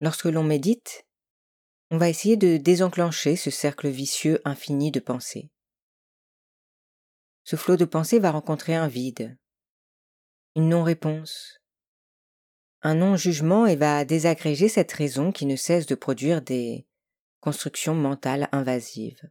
Lorsque 0.00 0.26
l'on 0.26 0.45
médite, 0.45 1.05
on 1.90 1.99
va 1.99 2.09
essayer 2.09 2.37
de 2.37 2.57
désenclencher 2.57 3.37
ce 3.37 3.50
cercle 3.50 3.88
vicieux 3.88 4.40
infini 4.45 4.90
de 4.90 5.00
pensées. 5.00 5.50
Ce 7.45 7.55
flot 7.55 7.76
de 7.76 7.85
pensée 7.85 8.19
va 8.19 8.33
rencontrer 8.33 8.75
un 8.75 8.88
vide, 8.88 9.38
une 10.57 10.69
non-réponse, 10.69 11.61
un 12.83 12.95
non-jugement 12.95 13.66
et 13.66 13.76
va 13.76 14.05
désagréger 14.05 14.69
cette 14.69 14.90
raison 14.93 15.31
qui 15.31 15.47
ne 15.47 15.55
cesse 15.55 15.87
de 15.87 15.95
produire 15.95 16.43
des 16.43 16.87
constructions 17.40 17.95
mentales 17.95 18.49
invasives. 18.50 19.23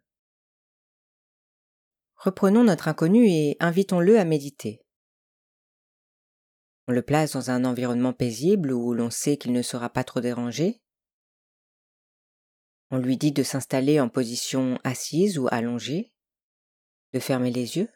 Reprenons 2.16 2.64
notre 2.64 2.88
inconnu 2.88 3.28
et 3.28 3.58
invitons-le 3.60 4.18
à 4.18 4.24
méditer. 4.24 4.82
On 6.88 6.94
le 6.94 7.02
place 7.02 7.34
dans 7.34 7.52
un 7.52 7.66
environnement 7.66 8.14
paisible 8.14 8.72
où 8.72 8.94
l'on 8.94 9.10
sait 9.10 9.38
qu'il 9.38 9.52
ne 9.52 9.62
sera 9.62 9.90
pas 9.90 10.04
trop 10.04 10.22
dérangé. 10.22 10.82
On 12.92 12.98
lui 12.98 13.18
dit 13.18 13.32
de 13.32 13.44
s'installer 13.44 14.00
en 14.00 14.10
position 14.10 14.80
assise 14.84 15.38
ou 15.38 15.48
allongée, 15.51 16.13
de 17.13 17.20
fermer 17.20 17.51
les 17.51 17.77
yeux. 17.77 17.89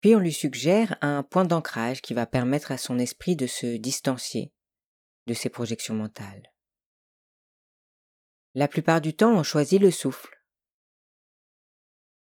Puis 0.00 0.14
on 0.14 0.20
lui 0.20 0.32
suggère 0.32 0.96
un 1.00 1.22
point 1.22 1.44
d'ancrage 1.44 2.00
qui 2.00 2.14
va 2.14 2.26
permettre 2.26 2.72
à 2.72 2.78
son 2.78 2.98
esprit 2.98 3.36
de 3.36 3.46
se 3.46 3.76
distancier 3.76 4.52
de 5.26 5.34
ses 5.34 5.50
projections 5.50 5.94
mentales. 5.94 6.50
La 8.54 8.66
plupart 8.66 9.00
du 9.00 9.14
temps, 9.14 9.36
on 9.36 9.42
choisit 9.42 9.80
le 9.80 9.90
souffle. 9.90 10.42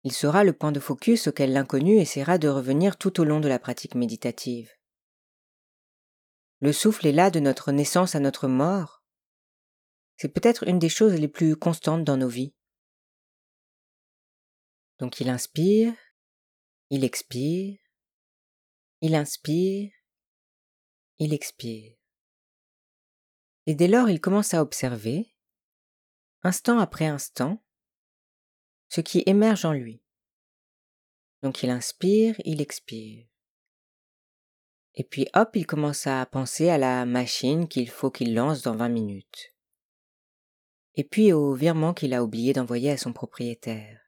Il 0.04 0.12
sera 0.12 0.44
le 0.44 0.54
point 0.54 0.72
de 0.72 0.80
focus 0.80 1.28
auquel 1.28 1.54
l'inconnu 1.54 1.98
essaiera 1.98 2.38
de 2.38 2.48
revenir 2.48 2.98
tout 2.98 3.22
au 3.22 3.24
long 3.24 3.40
de 3.40 3.48
la 3.48 3.60
pratique 3.60 3.96
méditative. 3.96 4.72
Le 6.60 6.74
souffle 6.74 7.08
est 7.08 7.12
là 7.12 7.30
de 7.30 7.40
notre 7.40 7.72
naissance 7.72 8.16
à 8.16 8.20
notre 8.20 8.48
mort. 8.48 9.05
C'est 10.18 10.30
peut-être 10.30 10.68
une 10.68 10.80
des 10.80 10.90
choses 10.90 11.14
les 11.14 11.28
plus 11.28 11.56
constantes 11.56 12.04
dans 12.04 12.18
nos 12.18 12.30
vies. 12.30 12.54
Donc 15.00 15.20
il 15.20 15.30
inspire, 15.30 15.94
il 16.90 17.04
expire, 17.04 17.78
il 19.02 19.16
inspire, 19.16 19.92
il 21.20 21.34
expire. 21.34 21.98
Et 23.66 23.76
dès 23.76 23.88
lors, 23.88 24.10
il 24.10 24.22
commence 24.22 24.54
à 24.54 24.62
observer, 24.62 25.34
instant 26.44 26.80
après 26.80 27.08
instant, 27.08 27.64
ce 28.90 29.02
qui 29.02 29.24
émerge 29.26 29.66
en 29.66 29.74
lui. 29.74 30.02
Donc 31.42 31.64
il 31.64 31.70
inspire, 31.70 32.36
il 32.46 32.62
expire. 32.62 33.28
Et 34.94 35.04
puis 35.04 35.28
hop, 35.34 35.50
il 35.56 35.66
commence 35.66 36.08
à 36.08 36.26
penser 36.26 36.70
à 36.70 36.78
la 36.78 37.06
machine 37.06 37.68
qu'il 37.68 37.90
faut 37.90 38.12
qu'il 38.12 38.34
lance 38.34 38.62
dans 38.62 38.76
20 38.76 38.90
minutes. 38.90 39.55
Et 40.96 41.04
puis 41.04 41.34
au 41.34 41.54
virement 41.54 41.94
qu'il 41.94 42.14
a 42.14 42.24
oublié 42.24 42.54
d'envoyer 42.54 42.92
à 42.92 42.98
son 42.98 43.14
propriétaire 43.14 44.06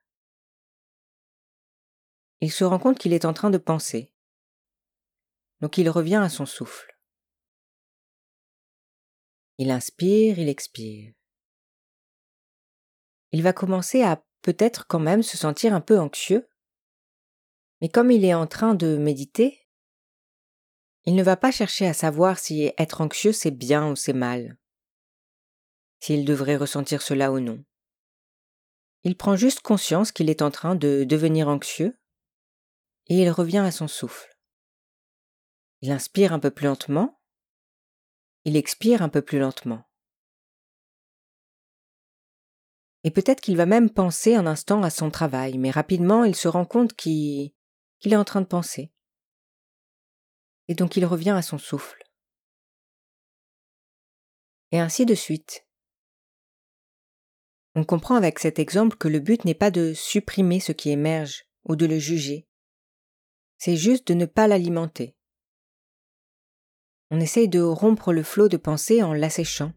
il 2.42 2.52
se 2.52 2.64
rend 2.64 2.80
compte 2.80 3.00
qu'il 3.00 3.14
est 3.14 3.26
en 3.26 3.34
train 3.34 3.50
de 3.50 3.58
penser. 3.58 4.14
Donc 5.62 5.78
il 5.78 5.90
revient 5.90 6.16
à 6.16 6.30
son 6.30 6.46
souffle. 6.46 6.98
Il 9.58 9.72
inspire, 9.72 10.38
il 10.38 10.50
expire. 10.50 11.14
Il 13.32 13.42
va 13.42 13.54
commencer 13.54 14.04
à 14.04 14.24
peut-être 14.44 14.86
quand 14.88 15.00
même 15.00 15.24
se 15.24 15.36
sentir 15.36 15.74
un 15.74 15.82
peu 15.82 16.00
anxieux, 16.00 16.48
mais 17.82 17.90
comme 17.90 18.12
il 18.12 18.24
est 18.24 18.36
en 18.36 18.48
train 18.48 18.76
de 18.76 18.98
méditer, 18.98 19.68
il 21.06 21.16
ne 21.16 21.24
va 21.24 21.38
pas 21.38 21.52
chercher 21.52 21.88
à 21.88 21.94
savoir 21.94 22.38
si 22.38 22.72
être 22.78 23.02
anxieux 23.02 23.32
c'est 23.32 23.52
bien 23.52 23.90
ou 23.90 23.96
c'est 23.96 24.14
mal, 24.14 24.58
s'il 26.00 26.26
devrait 26.26 26.58
ressentir 26.58 27.02
cela 27.02 27.32
ou 27.32 27.40
non. 27.40 27.64
il 29.04 29.16
prend 29.16 29.36
juste 29.36 29.62
conscience 29.62 30.12
qu'il 30.12 30.30
est 30.30 30.42
en 30.42 30.52
train 30.52 30.76
de 30.76 31.04
devenir 31.04 31.48
anxieux 31.48 31.98
et 33.08 33.22
il 33.22 33.30
revient 33.30 33.60
à 33.60 33.72
son 33.72 33.88
souffle. 33.88 34.38
Il 35.82 35.92
inspire 35.92 36.34
un 36.34 36.40
peu 36.40 36.52
plus 36.52 36.66
lentement, 36.66 37.22
il 38.44 38.56
expire 38.56 39.02
un 39.02 39.10
peu 39.10 39.22
plus 39.22 39.40
lentement. 39.40 39.84
Et 43.04 43.12
peut-être 43.12 43.42
qu'il 43.42 43.56
va 43.56 43.66
même 43.66 43.90
penser 43.90 44.36
un 44.36 44.48
instant 44.48 44.84
à 44.84 44.90
son 44.90 45.12
travail, 45.12 45.58
mais 45.58 45.72
rapidement 45.72 46.24
il 46.24 46.36
se 46.36 46.48
rend 46.48 46.66
compte 46.66 46.94
qu'il 46.94 47.54
est 48.04 48.16
en 48.16 48.26
train 48.26 48.42
de 48.42 48.48
penser. 48.48 48.92
Et 50.68 50.76
donc 50.76 50.98
il 50.98 51.06
revient 51.06 51.30
à 51.32 51.42
son 51.42 51.58
souffle. 51.58 52.04
Et 54.72 54.80
ainsi 54.80 55.06
de 55.06 55.16
suite. 55.16 55.67
On 57.78 57.84
comprend 57.84 58.16
avec 58.16 58.40
cet 58.40 58.58
exemple 58.58 58.98
que 58.98 59.08
le 59.08 59.20
but 59.20 59.46
n'est 59.46 59.54
pas 59.54 59.70
de 59.70 59.94
supprimer 59.94 60.60
ce 60.60 60.72
qui 60.72 60.90
émerge 60.90 61.46
ou 61.64 61.76
de 61.76 61.86
le 61.86 62.00
juger. 62.00 62.48
C'est 63.60 63.76
juste 63.76 64.08
de 64.08 64.16
ne 64.16 64.26
pas 64.26 64.48
l'alimenter. 64.48 65.16
On 67.12 67.20
essaye 67.20 67.48
de 67.48 67.62
rompre 67.62 68.14
le 68.14 68.24
flot 68.24 68.50
de 68.50 68.58
pensée 68.58 69.04
en 69.04 69.14
l'asséchant. 69.14 69.74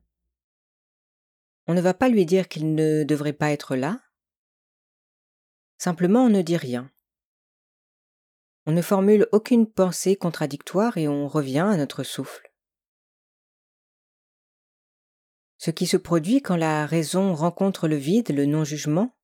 On 1.66 1.74
ne 1.74 1.82
va 1.82 1.92
pas 1.92 2.08
lui 2.08 2.24
dire 2.24 2.48
qu'il 2.48 2.74
ne 2.74 3.04
devrait 3.04 3.34
pas 3.34 3.50
être 3.50 3.76
là. 3.76 4.00
Simplement, 5.76 6.24
on 6.24 6.30
ne 6.30 6.40
dit 6.40 6.56
rien. 6.56 6.90
On 8.64 8.72
ne 8.72 8.80
formule 8.80 9.28
aucune 9.32 9.70
pensée 9.70 10.16
contradictoire 10.16 10.96
et 10.96 11.06
on 11.06 11.28
revient 11.28 11.68
à 11.70 11.76
notre 11.76 12.02
souffle. 12.02 12.49
Ce 15.60 15.70
qui 15.70 15.86
se 15.86 15.98
produit 15.98 16.40
quand 16.40 16.56
la 16.56 16.86
raison 16.86 17.34
rencontre 17.34 17.86
le 17.86 17.96
vide, 17.96 18.30
le 18.30 18.46
non-jugement, 18.46 19.14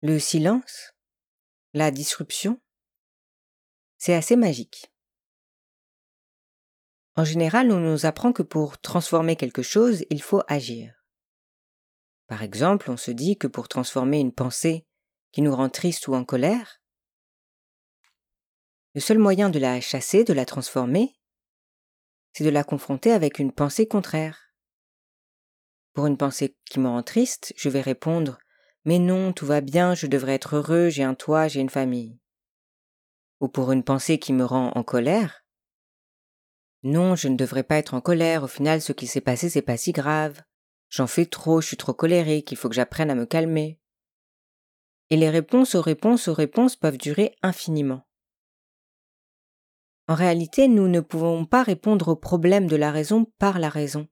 le 0.00 0.18
silence, 0.18 0.94
la 1.74 1.90
disruption, 1.90 2.62
c'est 3.98 4.14
assez 4.14 4.36
magique. 4.36 4.90
En 7.14 7.26
général, 7.26 7.70
on 7.72 7.78
nous 7.78 8.06
apprend 8.06 8.32
que 8.32 8.42
pour 8.42 8.78
transformer 8.78 9.36
quelque 9.36 9.60
chose, 9.60 10.06
il 10.08 10.22
faut 10.22 10.40
agir. 10.48 11.04
Par 12.26 12.42
exemple, 12.42 12.90
on 12.90 12.96
se 12.96 13.10
dit 13.10 13.36
que 13.36 13.46
pour 13.46 13.68
transformer 13.68 14.20
une 14.20 14.32
pensée 14.32 14.86
qui 15.30 15.42
nous 15.42 15.54
rend 15.54 15.68
triste 15.68 16.08
ou 16.08 16.14
en 16.14 16.24
colère, 16.24 16.80
le 18.94 19.02
seul 19.02 19.18
moyen 19.18 19.50
de 19.50 19.58
la 19.58 19.78
chasser, 19.82 20.24
de 20.24 20.32
la 20.32 20.46
transformer, 20.46 21.14
c'est 22.32 22.44
de 22.44 22.50
la 22.50 22.64
confronter 22.64 23.12
avec 23.12 23.38
une 23.38 23.52
pensée 23.52 23.86
contraire. 23.86 24.43
Pour 25.94 26.06
une 26.06 26.16
pensée 26.16 26.56
qui 26.68 26.80
me 26.80 26.88
rend 26.88 27.04
triste, 27.04 27.54
je 27.56 27.68
vais 27.68 27.80
répondre 27.80 28.38
Mais 28.84 28.98
non, 28.98 29.32
tout 29.32 29.46
va 29.46 29.60
bien, 29.60 29.94
je 29.94 30.08
devrais 30.08 30.34
être 30.34 30.56
heureux, 30.56 30.88
j'ai 30.88 31.04
un 31.04 31.14
toit, 31.14 31.46
j'ai 31.46 31.60
une 31.60 31.70
famille. 31.70 32.18
Ou 33.40 33.46
pour 33.46 33.70
une 33.70 33.84
pensée 33.84 34.18
qui 34.18 34.32
me 34.32 34.44
rend 34.44 34.72
en 34.74 34.82
colère 34.82 35.44
Non, 36.82 37.14
je 37.14 37.28
ne 37.28 37.36
devrais 37.36 37.62
pas 37.62 37.76
être 37.76 37.94
en 37.94 38.00
colère, 38.00 38.42
au 38.42 38.48
final 38.48 38.80
ce 38.80 38.92
qui 38.92 39.06
s'est 39.06 39.20
passé 39.20 39.48
c'est 39.48 39.62
pas 39.62 39.76
si 39.76 39.92
grave. 39.92 40.42
J'en 40.88 41.06
fais 41.06 41.26
trop, 41.26 41.60
je 41.60 41.68
suis 41.68 41.76
trop 41.76 41.94
colérique, 41.94 42.50
il 42.50 42.56
faut 42.56 42.68
que 42.68 42.74
j'apprenne 42.74 43.10
à 43.10 43.14
me 43.14 43.26
calmer. 43.26 43.78
Et 45.10 45.16
les 45.16 45.30
réponses 45.30 45.76
aux 45.76 45.82
réponses 45.82 46.26
aux 46.26 46.34
réponses 46.34 46.74
peuvent 46.74 46.98
durer 46.98 47.36
infiniment. 47.42 48.04
En 50.08 50.14
réalité, 50.14 50.66
nous 50.66 50.88
ne 50.88 51.00
pouvons 51.00 51.46
pas 51.46 51.62
répondre 51.62 52.08
aux 52.08 52.16
problèmes 52.16 52.66
de 52.66 52.76
la 52.76 52.90
raison 52.90 53.26
par 53.38 53.60
la 53.60 53.68
raison. 53.68 54.08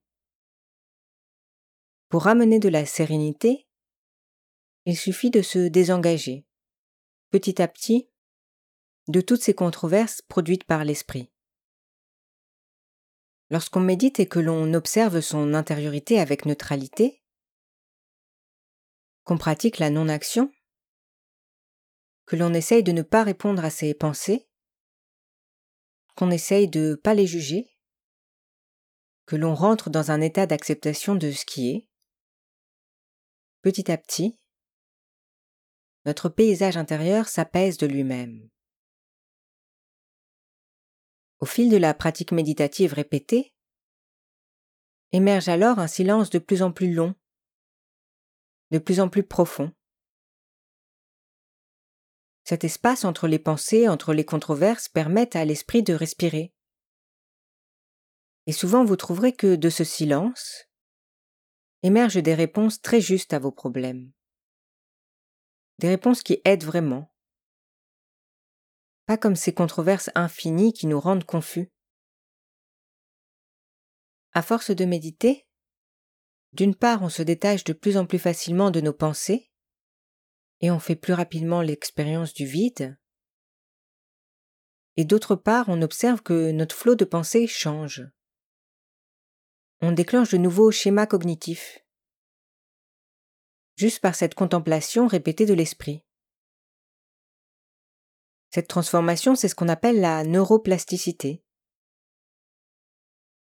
Pour 2.13 2.25
ramener 2.25 2.59
de 2.59 2.69
la 2.69 2.85
sérénité, 2.85 3.67
il 4.85 4.95
suffit 4.95 5.31
de 5.31 5.41
se 5.41 5.67
désengager, 5.67 6.45
petit 7.31 7.59
à 7.59 7.67
petit, 7.67 8.07
de 9.07 9.19
toutes 9.19 9.41
ces 9.41 9.55
controverses 9.55 10.21
produites 10.21 10.65
par 10.65 10.85
l'esprit. 10.85 11.31
Lorsqu'on 13.49 13.79
médite 13.79 14.19
et 14.19 14.27
que 14.27 14.37
l'on 14.37 14.75
observe 14.75 15.21
son 15.21 15.55
intériorité 15.55 16.19
avec 16.19 16.45
neutralité, 16.45 17.23
qu'on 19.23 19.39
pratique 19.39 19.79
la 19.79 19.89
non-action, 19.89 20.53
que 22.27 22.35
l'on 22.35 22.53
essaye 22.53 22.83
de 22.83 22.91
ne 22.91 23.01
pas 23.01 23.23
répondre 23.23 23.65
à 23.65 23.71
ses 23.71 23.95
pensées, 23.95 24.47
qu'on 26.15 26.29
essaye 26.29 26.67
de 26.67 26.91
ne 26.91 26.95
pas 26.95 27.15
les 27.15 27.25
juger, 27.25 27.75
que 29.25 29.35
l'on 29.35 29.55
rentre 29.55 29.89
dans 29.89 30.11
un 30.11 30.21
état 30.21 30.45
d'acceptation 30.45 31.15
de 31.15 31.31
ce 31.31 31.43
qui 31.43 31.71
est, 31.71 31.87
Petit 33.63 33.89
à 33.89 33.97
petit, 33.97 34.37
notre 36.03 36.27
paysage 36.27 36.75
intérieur 36.75 37.29
s'apaise 37.29 37.77
de 37.77 37.87
lui-même. 37.87 38.49
Au 41.39 41.45
fil 41.45 41.71
de 41.71 41.77
la 41.77 41.93
pratique 41.93 42.33
méditative 42.33 42.91
répétée, 42.91 43.55
émerge 45.13 45.47
alors 45.47 45.79
un 45.79 45.87
silence 45.87 46.29
de 46.29 46.39
plus 46.39 46.61
en 46.61 46.73
plus 46.73 46.93
long, 46.93 47.15
de 48.71 48.79
plus 48.79 48.99
en 48.99 49.07
plus 49.07 49.23
profond. 49.23 49.71
Cet 52.43 52.65
espace 52.65 53.05
entre 53.05 53.29
les 53.29 53.39
pensées, 53.39 53.87
entre 53.87 54.13
les 54.13 54.25
controverses, 54.25 54.89
permet 54.89 55.37
à 55.37 55.45
l'esprit 55.45 55.83
de 55.83 55.93
respirer. 55.93 56.53
Et 58.45 58.51
souvent 58.51 58.83
vous 58.83 58.97
trouverez 58.97 59.33
que 59.33 59.55
de 59.55 59.69
ce 59.69 59.85
silence, 59.85 60.65
émergent 61.83 62.21
des 62.21 62.33
réponses 62.33 62.81
très 62.81 63.01
justes 63.01 63.33
à 63.33 63.39
vos 63.39 63.51
problèmes. 63.51 64.11
Des 65.79 65.89
réponses 65.89 66.23
qui 66.23 66.41
aident 66.45 66.63
vraiment. 66.63 67.13
Pas 69.05 69.17
comme 69.17 69.35
ces 69.35 69.53
controverses 69.53 70.09
infinies 70.15 70.71
qui 70.71 70.87
nous 70.87 70.99
rendent 70.99 71.25
confus. 71.25 71.71
À 74.31 74.41
force 74.41 74.71
de 74.71 74.85
méditer, 74.85 75.45
d'une 76.53 76.73
part 76.73 77.03
on 77.03 77.09
se 77.09 77.21
détache 77.21 77.65
de 77.65 77.73
plus 77.73 77.97
en 77.97 78.05
plus 78.05 78.19
facilement 78.19 78.71
de 78.71 78.79
nos 78.79 78.93
pensées, 78.93 79.51
et 80.61 80.71
on 80.71 80.79
fait 80.79 80.95
plus 80.95 81.13
rapidement 81.13 81.61
l'expérience 81.61 82.33
du 82.33 82.45
vide, 82.45 82.97
et 84.95 85.03
d'autre 85.03 85.35
part 85.35 85.65
on 85.67 85.81
observe 85.81 86.21
que 86.21 86.51
notre 86.51 86.75
flot 86.75 86.95
de 86.95 87.05
pensée 87.05 87.45
change 87.45 88.07
on 89.85 89.91
déclenche 89.91 90.31
de 90.31 90.37
nouveaux 90.37 90.71
schémas 90.71 91.07
cognitifs, 91.07 91.83
juste 93.75 93.99
par 93.99 94.15
cette 94.15 94.33
contemplation 94.33 95.07
répétée 95.07 95.45
de 95.45 95.53
l'esprit. 95.53 96.05
Cette 98.49 98.69
transformation, 98.69 99.35
c'est 99.35 99.49
ce 99.49 99.55
qu'on 99.55 99.67
appelle 99.67 99.99
la 99.99 100.23
neuroplasticité. 100.23 101.43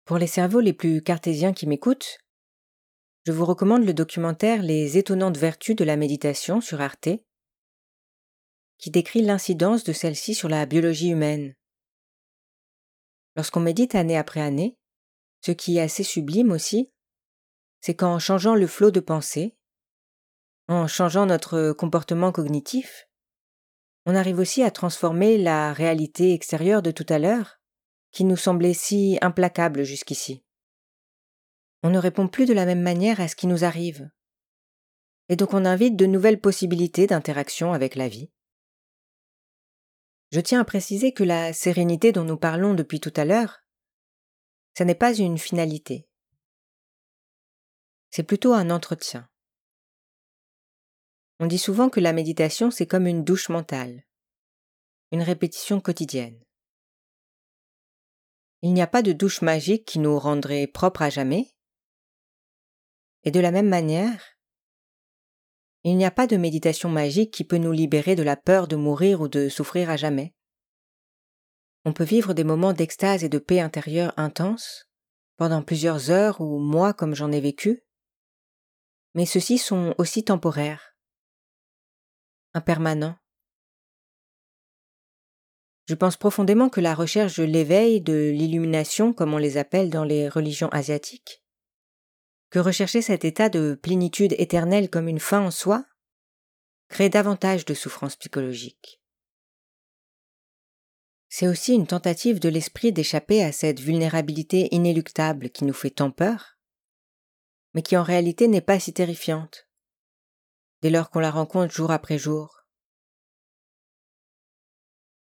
Pour 0.06 0.18
les 0.18 0.26
cerveaux 0.26 0.62
les 0.62 0.74
plus 0.74 1.04
cartésiens 1.04 1.54
qui 1.54 1.68
m'écoutent, 1.68 2.18
je 3.28 3.32
vous 3.32 3.46
recommande 3.46 3.86
le 3.86 3.94
documentaire 3.94 4.64
Les 4.64 4.98
étonnantes 4.98 5.38
vertus 5.38 5.76
de 5.76 5.84
la 5.84 5.96
méditation 5.96 6.60
sur 6.60 6.82
Arte, 6.82 7.10
qui 8.80 8.90
décrit 8.90 9.22
l'incidence 9.22 9.84
de 9.84 9.94
celle-ci 9.94 10.34
sur 10.34 10.50
la 10.50 10.66
biologie 10.66 11.10
humaine. 11.10 11.54
Lorsqu'on 13.36 13.60
médite 13.60 13.94
année 13.94 14.18
après 14.18 14.42
année, 14.42 14.80
ce 15.42 15.52
qui 15.52 15.78
est 15.78 15.82
assez 15.82 16.04
sublime 16.04 16.52
aussi, 16.52 16.92
c'est 17.82 17.96
qu'en 17.96 18.20
changeant 18.20 18.56
le 18.56 18.68
flot 18.68 18.92
de 18.92 19.00
pensée, 19.00 19.58
en 20.68 20.88
changeant 20.88 21.26
notre 21.26 21.74
comportement 21.74 22.32
cognitif, 22.32 23.10
on 24.06 24.16
arrive 24.16 24.40
aussi 24.40 24.64
à 24.64 24.72
transformer 24.72 25.38
la 25.38 25.74
réalité 25.74 26.34
extérieure 26.34 26.82
de 26.82 26.92
tout 26.92 27.06
à 27.10 27.20
l'heure, 27.20 27.60
qui 28.12 28.24
nous 28.24 28.38
semblait 28.38 28.74
si 28.74 29.18
implacable 29.22 29.84
jusqu'ici. 29.84 30.44
On 31.84 31.90
ne 31.90 31.98
répond 31.98 32.28
plus 32.28 32.46
de 32.46 32.54
la 32.54 32.66
même 32.66 32.82
manière 32.82 33.20
à 33.20 33.28
ce 33.28 33.36
qui 33.36 33.48
nous 33.48 33.64
arrive. 33.64 34.10
Et 35.30 35.36
donc 35.36 35.54
on 35.54 35.66
invite 35.66 35.96
de 35.96 36.06
nouvelles 36.06 36.40
possibilités 36.40 37.08
d'interaction 37.08 37.74
avec 37.74 37.96
la 37.96 38.08
vie. 38.08 38.32
Je 40.32 40.40
tiens 40.40 40.62
à 40.62 40.66
préciser 40.66 41.14
que 41.14 41.24
la 41.24 41.54
sérénité 41.54 42.12
dont 42.12 42.24
nous 42.24 42.38
parlons 42.38 42.74
depuis 42.74 43.00
tout 43.00 43.14
à 43.16 43.26
l'heure 43.26 43.61
ce 44.78 44.84
n'est 44.84 44.96
pas 44.96 45.14
une 45.14 45.38
finalité. 45.38 46.08
C'est 48.10 48.24
plutôt 48.24 48.54
un 48.54 48.70
entretien. 48.70 49.30
On 51.40 51.48
dit 51.48 51.58
souvent 51.58 51.90
que 51.90 52.00
la 52.00 52.14
méditation, 52.14 52.72
c'est 52.72 52.86
comme 52.86 53.08
une 53.08 53.24
douche 53.24 53.50
mentale, 53.50 54.06
une 55.12 55.24
répétition 55.24 55.80
quotidienne. 55.82 56.40
Il 58.62 58.74
n'y 58.74 58.82
a 58.82 58.88
pas 58.88 59.02
de 59.02 59.12
douche 59.12 59.42
magique 59.42 59.86
qui 59.86 60.00
nous 60.00 60.20
rendrait 60.20 60.68
propres 60.68 61.02
à 61.02 61.10
jamais. 61.10 61.52
Et 63.24 63.32
de 63.32 63.40
la 63.40 63.52
même 63.52 63.70
manière, 63.70 64.38
il 65.84 65.98
n'y 65.98 66.06
a 66.06 66.12
pas 66.12 66.28
de 66.28 66.38
méditation 66.38 66.90
magique 66.90 67.32
qui 67.32 67.44
peut 67.44 67.58
nous 67.58 67.72
libérer 67.72 68.16
de 68.16 68.22
la 68.22 68.38
peur 68.38 68.68
de 68.68 68.76
mourir 68.76 69.22
ou 69.22 69.28
de 69.28 69.50
souffrir 69.50 69.90
à 69.90 69.98
jamais. 69.98 70.36
On 71.86 71.94
peut 71.94 72.04
vivre 72.04 72.34
des 72.34 72.44
moments 72.44 72.74
d'extase 72.74 73.24
et 73.24 73.30
de 73.30 73.40
paix 73.40 73.60
intérieure 73.60 74.14
intenses, 74.18 74.90
pendant 75.38 75.64
plusieurs 75.64 76.12
heures 76.12 76.40
ou 76.40 76.60
mois 76.60 76.94
comme 76.94 77.16
j'en 77.16 77.32
ai 77.32 77.42
vécu, 77.42 77.84
mais 79.16 79.26
ceux-ci 79.26 79.58
sont 79.58 79.96
aussi 79.98 80.24
temporaires. 80.24 80.96
impermanent. 82.54 83.16
Je 85.88 85.96
pense 85.96 86.18
profondément 86.18 86.70
que 86.70 86.82
la 86.82 86.94
recherche 86.94 87.38
de 87.38 87.44
l'éveil, 87.44 88.02
de 88.02 88.30
l'illumination, 88.30 89.14
comme 89.14 89.34
on 89.34 89.38
les 89.38 89.58
appelle 89.58 89.90
dans 89.90 90.04
les 90.04 90.30
religions 90.30 90.70
asiatiques, 90.70 91.44
que 92.50 92.60
rechercher 92.60 93.02
cet 93.02 93.26
état 93.26 93.50
de 93.50 93.80
plénitude 93.82 94.36
éternelle 94.38 94.90
comme 94.90 95.08
une 95.08 95.20
fin 95.20 95.42
en 95.42 95.52
soi, 95.52 95.86
crée 96.90 97.10
davantage 97.10 97.66
de 97.66 97.74
souffrance 97.74 98.16
psychologique. 98.16 99.01
C'est 101.34 101.48
aussi 101.48 101.74
une 101.74 101.88
tentative 101.88 102.42
de 102.42 102.50
l'esprit 102.50 102.92
d'échapper 102.92 103.42
à 103.42 103.54
cette 103.54 103.80
vulnérabilité 103.80 104.68
inéluctable 104.76 105.50
qui 105.50 105.64
nous 105.64 105.74
fait 105.74 105.90
tant 105.90 106.12
peur, 106.12 106.58
mais 107.74 107.82
qui 107.82 107.96
en 107.96 108.04
réalité 108.04 108.50
n'est 108.50 108.60
pas 108.60 108.82
si 108.82 108.92
terrifiante, 108.92 109.70
dès 110.82 110.90
lors 110.90 111.10
qu'on 111.10 111.22
la 111.22 111.32
rencontre 111.32 111.74
jour 111.74 111.90
après 111.90 112.18
jour. 112.18 112.66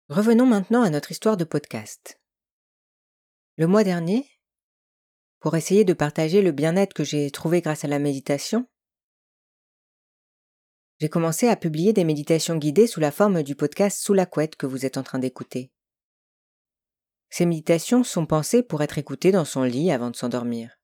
Revenons 0.09 0.47
maintenant 0.47 0.81
à 0.81 0.89
notre 0.89 1.11
histoire 1.11 1.37
de 1.37 1.43
podcast. 1.43 2.19
Le 3.57 3.67
mois 3.67 3.83
dernier, 3.83 4.27
pour 5.39 5.55
essayer 5.55 5.85
de 5.85 5.93
partager 5.93 6.41
le 6.41 6.51
bien-être 6.51 6.95
que 6.95 7.03
j'ai 7.03 7.29
trouvé 7.29 7.61
grâce 7.61 7.85
à 7.85 7.87
la 7.87 7.99
méditation, 7.99 8.67
j'ai 10.99 11.09
commencé 11.09 11.47
à 11.47 11.55
publier 11.55 11.93
des 11.93 12.05
méditations 12.05 12.57
guidées 12.57 12.87
sous 12.87 12.99
la 12.99 13.11
forme 13.11 13.43
du 13.43 13.55
podcast 13.55 14.01
Sous 14.01 14.15
la 14.15 14.25
couette 14.25 14.55
que 14.55 14.65
vous 14.65 14.83
êtes 14.87 14.97
en 14.97 15.03
train 15.03 15.19
d'écouter. 15.19 15.71
Ces 17.31 17.45
méditations 17.45 18.03
sont 18.03 18.25
pensées 18.25 18.61
pour 18.61 18.83
être 18.83 18.97
écoutées 18.97 19.31
dans 19.31 19.45
son 19.45 19.63
lit 19.63 19.89
avant 19.89 20.11
de 20.11 20.15
s'endormir. 20.17 20.77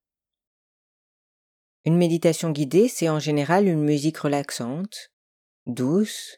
Une 1.86 1.98
méditation 1.98 2.52
guidée, 2.52 2.88
c'est 2.88 3.10
en 3.10 3.20
général 3.20 3.68
une 3.68 3.84
musique 3.84 4.18
relaxante, 4.18 5.12
douce, 5.66 6.38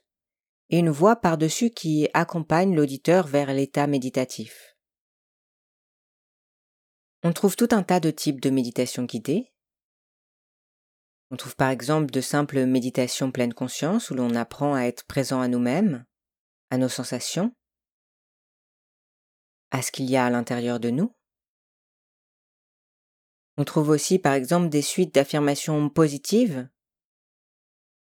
et 0.70 0.80
une 0.80 0.90
voix 0.90 1.16
par-dessus 1.16 1.70
qui 1.70 2.10
accompagne 2.14 2.76
l'auditeur 2.76 3.28
vers 3.28 3.54
l'état 3.54 3.88
méditatif. 3.88 4.76
On 7.24 7.34
trouve 7.34 7.56
tout 7.56 7.70
un 7.72 7.84
tas 7.84 8.00
de 8.00 8.12
types 8.12 8.42
de 8.42 8.50
méditation 8.50 9.04
guidée. 9.04 9.52
On 11.32 11.36
trouve 11.36 11.56
par 11.56 11.70
exemple 11.70 12.12
de 12.12 12.22
simples 12.22 12.66
méditations 12.66 13.32
pleine 13.32 13.54
conscience 13.54 14.10
où 14.10 14.16
l'on 14.16 14.34
apprend 14.36 14.74
à 14.74 14.84
être 14.84 15.06
présent 15.06 15.42
à 15.42 15.48
nous-mêmes, 15.48 16.06
à 16.72 16.78
nos 16.78 16.90
sensations, 16.90 17.54
à 19.72 19.82
ce 19.82 19.92
qu'il 19.92 20.10
y 20.10 20.18
a 20.18 20.26
à 20.26 20.30
l'intérieur 20.30 20.80
de 20.80 20.90
nous. 20.90 21.14
On 23.58 23.66
trouve 23.66 23.90
aussi 23.90 24.20
par 24.20 24.34
exemple 24.34 24.70
des 24.70 24.82
suites 24.82 25.14
d'affirmations 25.14 25.90
positives 25.90 26.70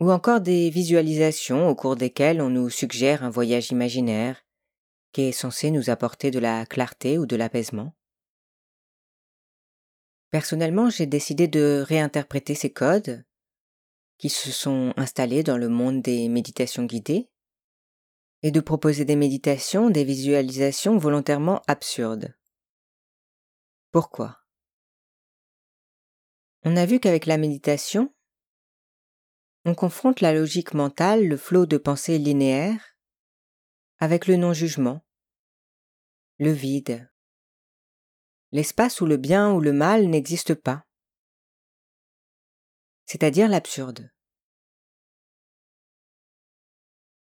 ou 0.00 0.10
encore 0.10 0.40
des 0.40 0.70
visualisations 0.70 1.68
au 1.68 1.74
cours 1.74 1.96
desquelles 1.96 2.40
on 2.40 2.50
nous 2.50 2.70
suggère 2.70 3.24
un 3.24 3.30
voyage 3.30 3.70
imaginaire 3.70 4.44
qui 5.12 5.22
est 5.22 5.32
censé 5.32 5.70
nous 5.70 5.90
apporter 5.90 6.30
de 6.30 6.38
la 6.38 6.64
clarté 6.64 7.18
ou 7.18 7.26
de 7.26 7.36
l'apaisement. 7.36 7.94
Personnellement, 10.30 10.90
j'ai 10.90 11.06
décidé 11.06 11.48
de 11.48 11.84
réinterpréter 11.86 12.54
ces 12.54 12.72
codes 12.72 13.24
qui 14.16 14.28
se 14.28 14.52
sont 14.52 14.94
installés 14.96 15.42
dans 15.42 15.58
le 15.58 15.68
monde 15.68 16.00
des 16.00 16.28
méditations 16.28 16.84
guidées 16.84 17.28
et 18.42 18.50
de 18.50 18.60
proposer 18.60 19.04
des 19.04 19.16
méditations, 19.16 19.90
des 19.90 20.04
visualisations 20.04 20.98
volontairement 20.98 21.62
absurdes. 21.66 22.36
Pourquoi? 23.90 24.38
On 26.64 26.76
a 26.76 26.86
vu 26.86 27.00
qu'avec 27.00 27.26
la 27.26 27.38
méditation, 27.38 28.14
on 29.64 29.74
confronte 29.74 30.20
la 30.20 30.32
logique 30.32 30.74
mentale, 30.74 31.26
le 31.26 31.36
flot 31.36 31.66
de 31.66 31.76
pensées 31.76 32.18
linéaires, 32.18 32.96
avec 33.98 34.26
le 34.26 34.36
non-jugement, 34.36 35.04
le 36.38 36.50
vide, 36.50 37.10
l'espace 38.50 39.00
où 39.00 39.06
le 39.06 39.16
bien 39.16 39.52
ou 39.52 39.60
le 39.60 39.72
mal 39.72 40.06
n'existe 40.08 40.54
pas, 40.54 40.84
c'est-à-dire 43.06 43.48
l'absurde. 43.48 44.11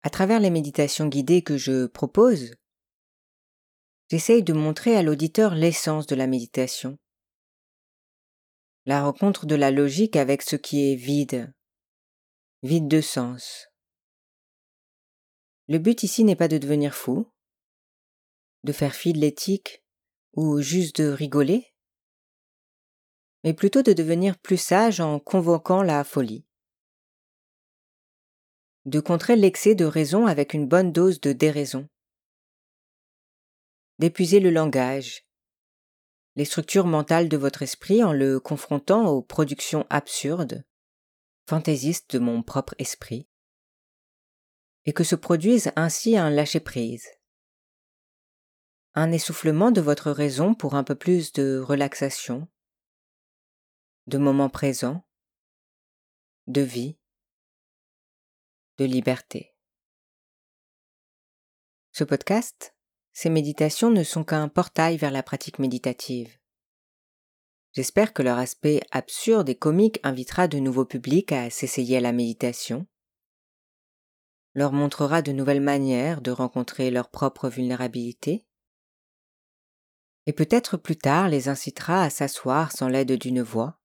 À 0.07 0.11
travers 0.11 0.39
les 0.39 0.51
méditations 0.51 1.09
guidées 1.09 1.41
que 1.41 1.57
je 1.57 1.87
propose, 1.87 2.55
j'essaye 4.11 4.43
de 4.43 4.53
montrer 4.53 4.99
à 4.99 5.03
l'auditeur 5.03 5.55
l'essence 5.55 6.07
de 6.07 6.15
la 6.15 6.27
méditation, 6.27 6.99
la 8.85 9.03
rencontre 9.03 9.47
de 9.47 9.55
la 9.55 9.71
logique 9.71 10.17
avec 10.17 10.43
ce 10.43 10.57
qui 10.57 10.93
est 10.93 10.95
vide, 10.95 11.55
vide 12.63 12.87
de 12.87 13.01
sens. 13.01 13.69
Le 15.69 15.79
but 15.79 16.03
ici 16.03 16.23
n'est 16.23 16.37
pas 16.37 16.49
de 16.49 16.59
devenir 16.59 16.95
fou, 16.95 17.33
de 18.63 18.73
faire 18.73 18.95
fi 18.95 19.15
de 19.15 19.21
l'éthique 19.21 19.87
ou 20.35 20.61
juste 20.61 21.01
de 21.01 21.09
rigoler, 21.09 21.73
mais 23.43 23.55
plutôt 23.55 23.81
de 23.81 23.95
devenir 23.95 24.37
plus 24.37 24.59
sage 24.59 25.01
en 25.01 25.19
convoquant 25.19 25.83
la 25.83 26.05
folie 26.05 26.45
de 28.87 29.01
contrer 29.01 29.37
l'excès 29.37 29.75
de 29.75 29.85
raison 29.85 30.27
avec 30.27 30.53
une 30.55 30.69
bonne 30.69 30.93
dose 30.93 31.21
de 31.21 31.33
déraison, 31.33 31.89
d'épuiser 33.99 34.41
le 34.41 34.51
langage, 34.51 35.27
les 36.37 36.45
structures 36.45 36.87
mentales 36.87 37.29
de 37.29 37.37
votre 37.37 37.63
esprit 37.63 38.03
en 38.03 38.13
le 38.13 38.41
confrontant 38.41 39.07
aux 39.09 39.23
productions 39.23 39.87
absurdes, 39.89 40.65
fantaisistes 41.49 42.15
de 42.15 42.19
mon 42.19 42.43
propre 42.43 42.75
esprit, 42.79 43.29
et 44.85 44.93
que 44.93 45.05
se 45.05 45.15
produise 45.15 45.71
ainsi 45.77 46.17
un 46.17 46.31
lâcher-prise, 46.31 47.09
un 48.95 49.13
essoufflement 49.13 49.71
de 49.71 49.81
votre 49.81 50.11
raison 50.11 50.55
pour 50.55 50.75
un 50.75 50.85
peu 50.85 50.95
plus 50.95 51.33
de 51.33 51.59
relaxation, 51.59 52.49
de 54.07 54.19
moments 54.19 54.51
présents, 54.51 55.07
de 56.47 56.61
vie, 56.61 56.99
de 58.79 58.85
liberté. 58.85 59.55
Ce 61.93 62.03
podcast, 62.03 62.75
ces 63.13 63.31
méditations 63.31 63.91
ne 63.91 64.03
sont 64.03 64.25
qu'un 64.25 64.49
portail 64.49 64.97
vers 64.97 65.13
la 65.13 65.23
pratique 65.23 65.61
méditative. 65.61 66.37
J'espère 67.73 68.13
que 68.13 68.23
leur 68.23 68.39
aspect 68.39 68.81
absurde 68.91 69.49
et 69.49 69.55
comique 69.55 70.01
invitera 70.03 70.49
de 70.49 70.59
nouveaux 70.59 70.85
publics 70.85 71.33
à 71.33 71.51
s'essayer 71.51 71.99
à 71.99 72.01
la 72.01 72.13
méditation, 72.13 72.87
leur 74.55 74.73
montrera 74.73 75.23
de 75.23 75.33
nouvelles 75.33 75.61
manières 75.61 76.21
de 76.21 76.31
rencontrer 76.31 76.91
leur 76.91 77.11
propre 77.11 77.49
vulnérabilité, 77.49 78.47
et 80.27 80.33
peut-être 80.33 80.77
plus 80.77 80.97
tard 80.97 81.29
les 81.29 81.49
incitera 81.49 82.03
à 82.03 82.11
s'asseoir 82.11 82.73
sans 82.73 82.89
l'aide 82.89 83.13
d'une 83.13 83.43
voix, 83.43 83.81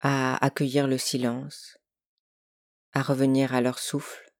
à 0.00 0.42
accueillir 0.44 0.86
le 0.86 0.98
silence, 0.98 1.78
à 2.98 3.02
revenir 3.02 3.54
à 3.54 3.60
leur 3.60 3.78
souffle, 3.78 4.32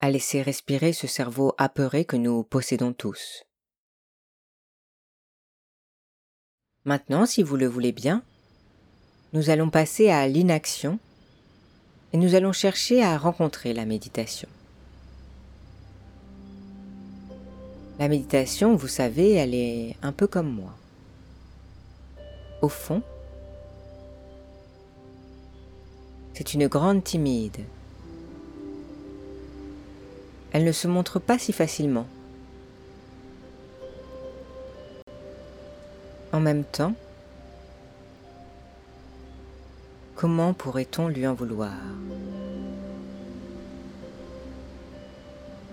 à 0.00 0.10
laisser 0.10 0.42
respirer 0.42 0.92
ce 0.92 1.06
cerveau 1.06 1.54
apeuré 1.56 2.04
que 2.04 2.16
nous 2.16 2.44
possédons 2.44 2.92
tous. 2.92 3.44
Maintenant, 6.84 7.24
si 7.24 7.42
vous 7.42 7.56
le 7.56 7.66
voulez 7.66 7.92
bien, 7.92 8.22
nous 9.32 9.48
allons 9.48 9.70
passer 9.70 10.10
à 10.10 10.28
l'inaction 10.28 10.98
et 12.12 12.18
nous 12.18 12.34
allons 12.34 12.52
chercher 12.52 13.02
à 13.02 13.16
rencontrer 13.16 13.72
la 13.72 13.86
méditation. 13.86 14.48
La 17.98 18.08
méditation, 18.08 18.76
vous 18.76 18.88
savez, 18.88 19.32
elle 19.32 19.54
est 19.54 19.96
un 20.02 20.12
peu 20.12 20.26
comme 20.26 20.52
moi. 20.52 20.76
Au 22.60 22.68
fond, 22.68 23.02
C'est 26.38 26.54
une 26.54 26.68
grande 26.68 27.02
timide. 27.02 27.64
Elle 30.52 30.62
ne 30.62 30.70
se 30.70 30.86
montre 30.86 31.18
pas 31.18 31.36
si 31.36 31.52
facilement. 31.52 32.06
En 36.32 36.38
même 36.38 36.62
temps, 36.62 36.94
comment 40.14 40.54
pourrait-on 40.54 41.08
lui 41.08 41.26
en 41.26 41.34
vouloir? 41.34 41.74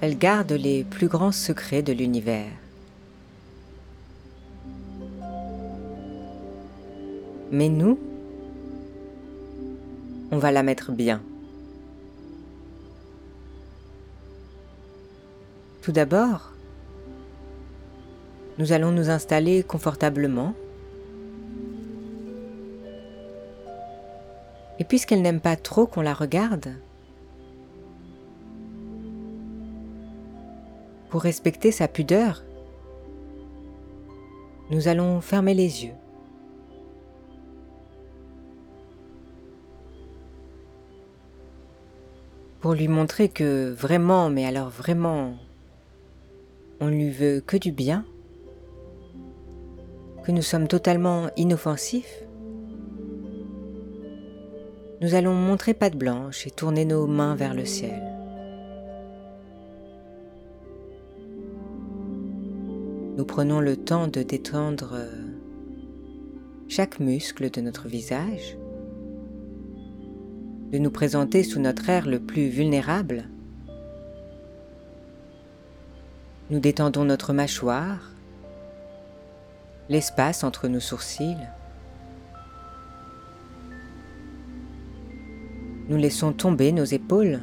Elle 0.02 0.18
garde 0.18 0.52
les 0.52 0.84
plus 0.84 1.08
grands 1.08 1.32
secrets 1.32 1.84
de 1.84 1.94
l'univers. 1.94 2.50
Mais 7.52 7.70
nous, 7.70 8.00
on 10.36 10.38
va 10.38 10.52
la 10.52 10.64
mettre 10.64 10.92
bien. 10.92 11.22
Tout 15.82 15.94
d'abord, 15.94 16.52
nous 18.58 18.74
allons 18.74 18.92
nous 18.92 19.10
installer 19.10 19.64
confortablement. 19.64 20.54
Et 24.78 24.84
puisqu'elle 24.84 25.22
n'aime 25.22 25.40
pas 25.40 25.56
trop 25.56 25.88
qu'on 25.88 26.02
la 26.02 26.14
regarde, 26.14 26.74
pour 31.12 31.22
respecter 31.22 31.72
sa 31.72 31.88
pudeur, 31.88 32.44
nous 34.70 34.90
allons 34.90 35.22
fermer 35.22 35.54
les 35.54 35.86
yeux. 35.86 35.94
Pour 42.66 42.74
lui 42.74 42.88
montrer 42.88 43.30
que 43.30 43.70
vraiment, 43.70 44.32
mais 44.32 44.44
alors 44.44 44.70
vraiment, 44.70 45.36
on 46.80 46.88
lui 46.88 47.12
veut 47.12 47.40
que 47.46 47.58
du 47.58 47.72
bien, 47.72 48.04
que 50.24 50.32
nous 50.32 50.42
sommes 50.42 50.68
totalement 50.68 51.30
inoffensifs, 51.38 52.24
nous 55.00 55.14
allons 55.14 55.36
montrer 55.36 55.76
patte 55.76 55.96
blanche 55.96 56.48
et 56.48 56.50
tourner 56.50 56.86
nos 56.86 57.06
mains 57.06 57.36
vers 57.36 57.54
le 57.54 57.66
ciel. 57.66 58.02
Nous 63.16 63.26
prenons 63.26 63.60
le 63.60 63.78
temps 63.78 64.08
de 64.08 64.24
détendre 64.24 64.94
euh, 64.96 65.12
chaque 66.68 67.00
muscle 67.00 67.52
de 67.52 67.62
notre 67.62 67.88
visage, 67.88 68.58
de 70.72 70.78
nous 70.78 70.92
présenter 70.92 71.44
sous 71.44 71.60
notre 71.60 71.90
air 71.90 72.08
le 72.08 72.20
plus 72.20 72.48
vulnérable. 72.48 73.26
Nous 76.50 76.60
détendons 76.60 77.06
notre 77.06 77.34
mâchoire, 77.34 78.12
l'espace 79.90 80.44
entre 80.44 80.68
nos 80.68 80.80
sourcils. 80.80 81.38
Nous 85.88 85.98
laissons 85.98 86.34
tomber 86.34 86.72
nos 86.72 86.84
épaules 86.84 87.42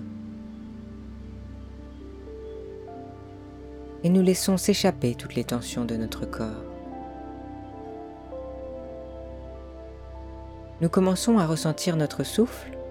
et 4.04 4.08
nous 4.08 4.22
laissons 4.22 4.56
s'échapper 4.56 5.14
toutes 5.14 5.36
les 5.36 5.44
tensions 5.44 5.84
de 5.84 5.96
notre 5.96 6.26
corps. 6.26 6.64
Nous 10.80 10.88
commençons 10.88 11.38
à 11.38 11.46
ressentir 11.46 11.96
notre 11.96 12.24
souffle. 12.24 12.81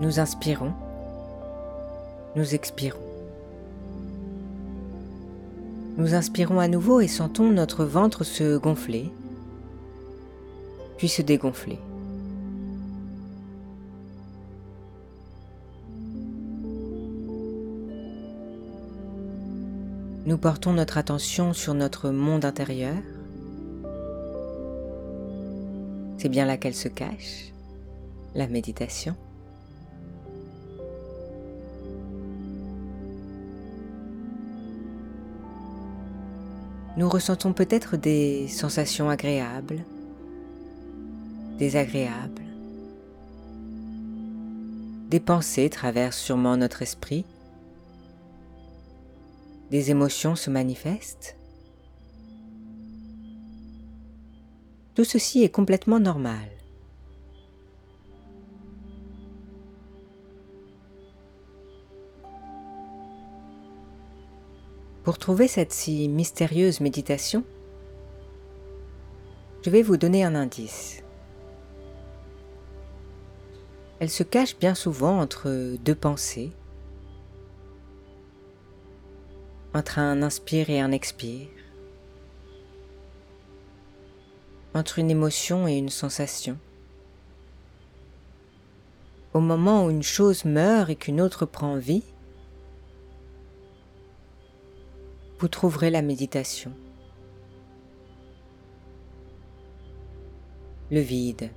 Nous 0.00 0.18
inspirons, 0.18 0.72
nous 2.34 2.54
expirons. 2.54 2.98
Nous 5.98 6.14
inspirons 6.14 6.58
à 6.58 6.68
nouveau 6.68 7.00
et 7.00 7.08
sentons 7.08 7.50
notre 7.50 7.84
ventre 7.84 8.24
se 8.24 8.56
gonfler 8.56 9.12
puis 10.96 11.08
se 11.08 11.20
dégonfler. 11.20 11.78
Nous 20.24 20.38
portons 20.38 20.72
notre 20.72 20.96
attention 20.96 21.52
sur 21.52 21.74
notre 21.74 22.08
monde 22.08 22.46
intérieur. 22.46 22.96
C'est 26.16 26.28
bien 26.30 26.46
là 26.46 26.56
qu'elle 26.56 26.74
se 26.74 26.88
cache, 26.88 27.52
la 28.34 28.46
méditation. 28.46 29.14
Nous 37.00 37.08
ressentons 37.08 37.54
peut-être 37.54 37.96
des 37.96 38.46
sensations 38.48 39.08
agréables, 39.08 39.82
désagréables. 41.56 42.42
Des 45.08 45.18
pensées 45.18 45.70
traversent 45.70 46.18
sûrement 46.18 46.58
notre 46.58 46.82
esprit. 46.82 47.24
Des 49.70 49.90
émotions 49.90 50.36
se 50.36 50.50
manifestent. 50.50 51.38
Tout 54.94 55.04
ceci 55.04 55.42
est 55.42 55.48
complètement 55.48 56.00
normal. 56.00 56.50
Pour 65.02 65.16
trouver 65.16 65.48
cette 65.48 65.72
si 65.72 66.08
mystérieuse 66.08 66.80
méditation, 66.80 67.42
je 69.62 69.70
vais 69.70 69.80
vous 69.82 69.96
donner 69.96 70.24
un 70.24 70.34
indice. 70.34 71.02
Elle 73.98 74.10
se 74.10 74.22
cache 74.22 74.58
bien 74.58 74.74
souvent 74.74 75.18
entre 75.18 75.76
deux 75.78 75.94
pensées, 75.94 76.52
entre 79.72 79.98
un 79.98 80.22
inspire 80.22 80.68
et 80.68 80.80
un 80.80 80.92
expire, 80.92 81.48
entre 84.74 84.98
une 84.98 85.10
émotion 85.10 85.66
et 85.66 85.78
une 85.78 85.88
sensation. 85.88 86.58
Au 89.32 89.40
moment 89.40 89.86
où 89.86 89.90
une 89.90 90.02
chose 90.02 90.44
meurt 90.44 90.90
et 90.90 90.96
qu'une 90.96 91.22
autre 91.22 91.46
prend 91.46 91.76
vie, 91.76 92.04
vous 95.40 95.48
trouverez 95.48 95.88
la 95.88 96.02
méditation. 96.02 96.70
Le 100.90 101.00
vide. 101.00 101.50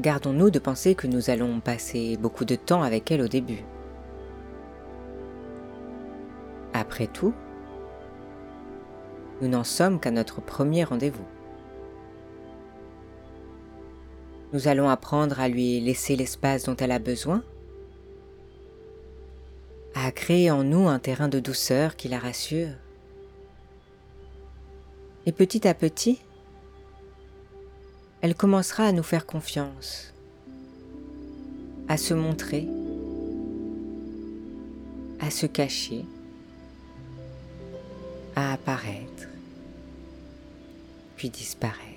Gardons-nous 0.00 0.50
de 0.50 0.58
penser 0.58 0.96
que 0.96 1.06
nous 1.06 1.30
allons 1.30 1.60
passer 1.60 2.16
beaucoup 2.16 2.44
de 2.44 2.56
temps 2.56 2.82
avec 2.82 3.12
elle 3.12 3.20
au 3.20 3.28
début. 3.28 3.62
Après 6.72 7.06
tout, 7.06 7.32
nous 9.40 9.48
n'en 9.48 9.62
sommes 9.62 10.00
qu'à 10.00 10.10
notre 10.10 10.40
premier 10.40 10.82
rendez-vous. 10.82 11.24
Nous 14.54 14.68
allons 14.68 14.88
apprendre 14.88 15.40
à 15.40 15.48
lui 15.48 15.80
laisser 15.80 16.14
l'espace 16.14 16.62
dont 16.62 16.76
elle 16.76 16.92
a 16.92 17.00
besoin, 17.00 17.42
à 19.96 20.12
créer 20.12 20.48
en 20.52 20.62
nous 20.62 20.86
un 20.86 21.00
terrain 21.00 21.26
de 21.26 21.40
douceur 21.40 21.96
qui 21.96 22.06
la 22.06 22.20
rassure. 22.20 22.70
Et 25.26 25.32
petit 25.32 25.66
à 25.66 25.74
petit, 25.74 26.20
elle 28.20 28.36
commencera 28.36 28.84
à 28.84 28.92
nous 28.92 29.02
faire 29.02 29.26
confiance, 29.26 30.14
à 31.88 31.96
se 31.96 32.14
montrer, 32.14 32.68
à 35.18 35.30
se 35.32 35.46
cacher, 35.46 36.04
à 38.36 38.52
apparaître, 38.52 39.26
puis 41.16 41.28
disparaître. 41.28 41.93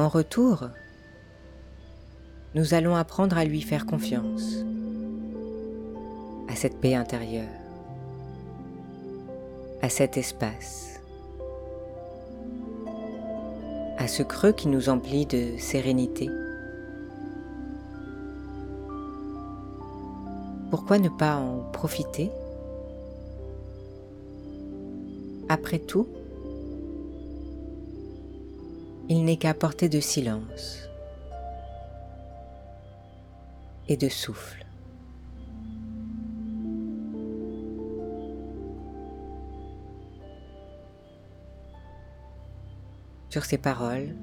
En 0.00 0.08
retour, 0.08 0.70
nous 2.54 2.72
allons 2.72 2.96
apprendre 2.96 3.36
à 3.36 3.44
lui 3.44 3.60
faire 3.60 3.84
confiance, 3.84 4.64
à 6.48 6.56
cette 6.56 6.80
paix 6.80 6.94
intérieure, 6.94 7.50
à 9.82 9.90
cet 9.90 10.16
espace, 10.16 11.02
à 13.98 14.08
ce 14.08 14.22
creux 14.22 14.52
qui 14.52 14.68
nous 14.68 14.88
emplit 14.88 15.26
de 15.26 15.58
sérénité. 15.58 16.30
Pourquoi 20.70 20.98
ne 20.98 21.10
pas 21.10 21.36
en 21.36 21.70
profiter? 21.72 22.30
Après 25.50 25.78
tout, 25.78 26.08
il 29.10 29.24
n'est 29.24 29.38
qu'à 29.38 29.54
porter 29.54 29.88
de 29.88 29.98
silence 29.98 30.88
et 33.88 33.96
de 33.96 34.08
souffle. 34.08 34.64
Sur 43.30 43.44
ces 43.44 43.58
paroles, 43.58 44.14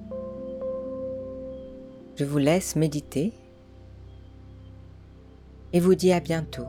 je 2.15 2.23
vous 2.23 2.37
laisse 2.37 2.77
méditer 2.77 3.33
et 5.73 5.81
vous 5.81 5.95
dis 5.95 6.13
à 6.13 6.21
bientôt 6.21 6.67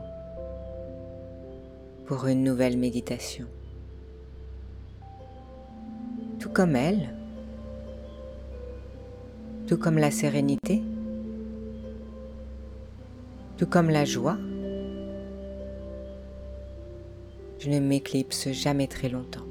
pour 2.07 2.27
une 2.27 2.43
nouvelle 2.43 2.79
méditation. 2.79 3.47
Tout 6.41 6.51
comme 6.51 6.75
elle, 6.75 7.18
tout 9.69 9.77
comme 9.77 9.99
la 9.99 10.11
sérénité, 10.11 10.83
tout 13.59 13.67
comme 13.67 13.91
la 13.91 14.07
joie, 14.07 14.39
je 17.59 17.69
ne 17.69 17.79
m'éclipse 17.79 18.51
jamais 18.53 18.87
très 18.87 19.11
longtemps. 19.11 19.45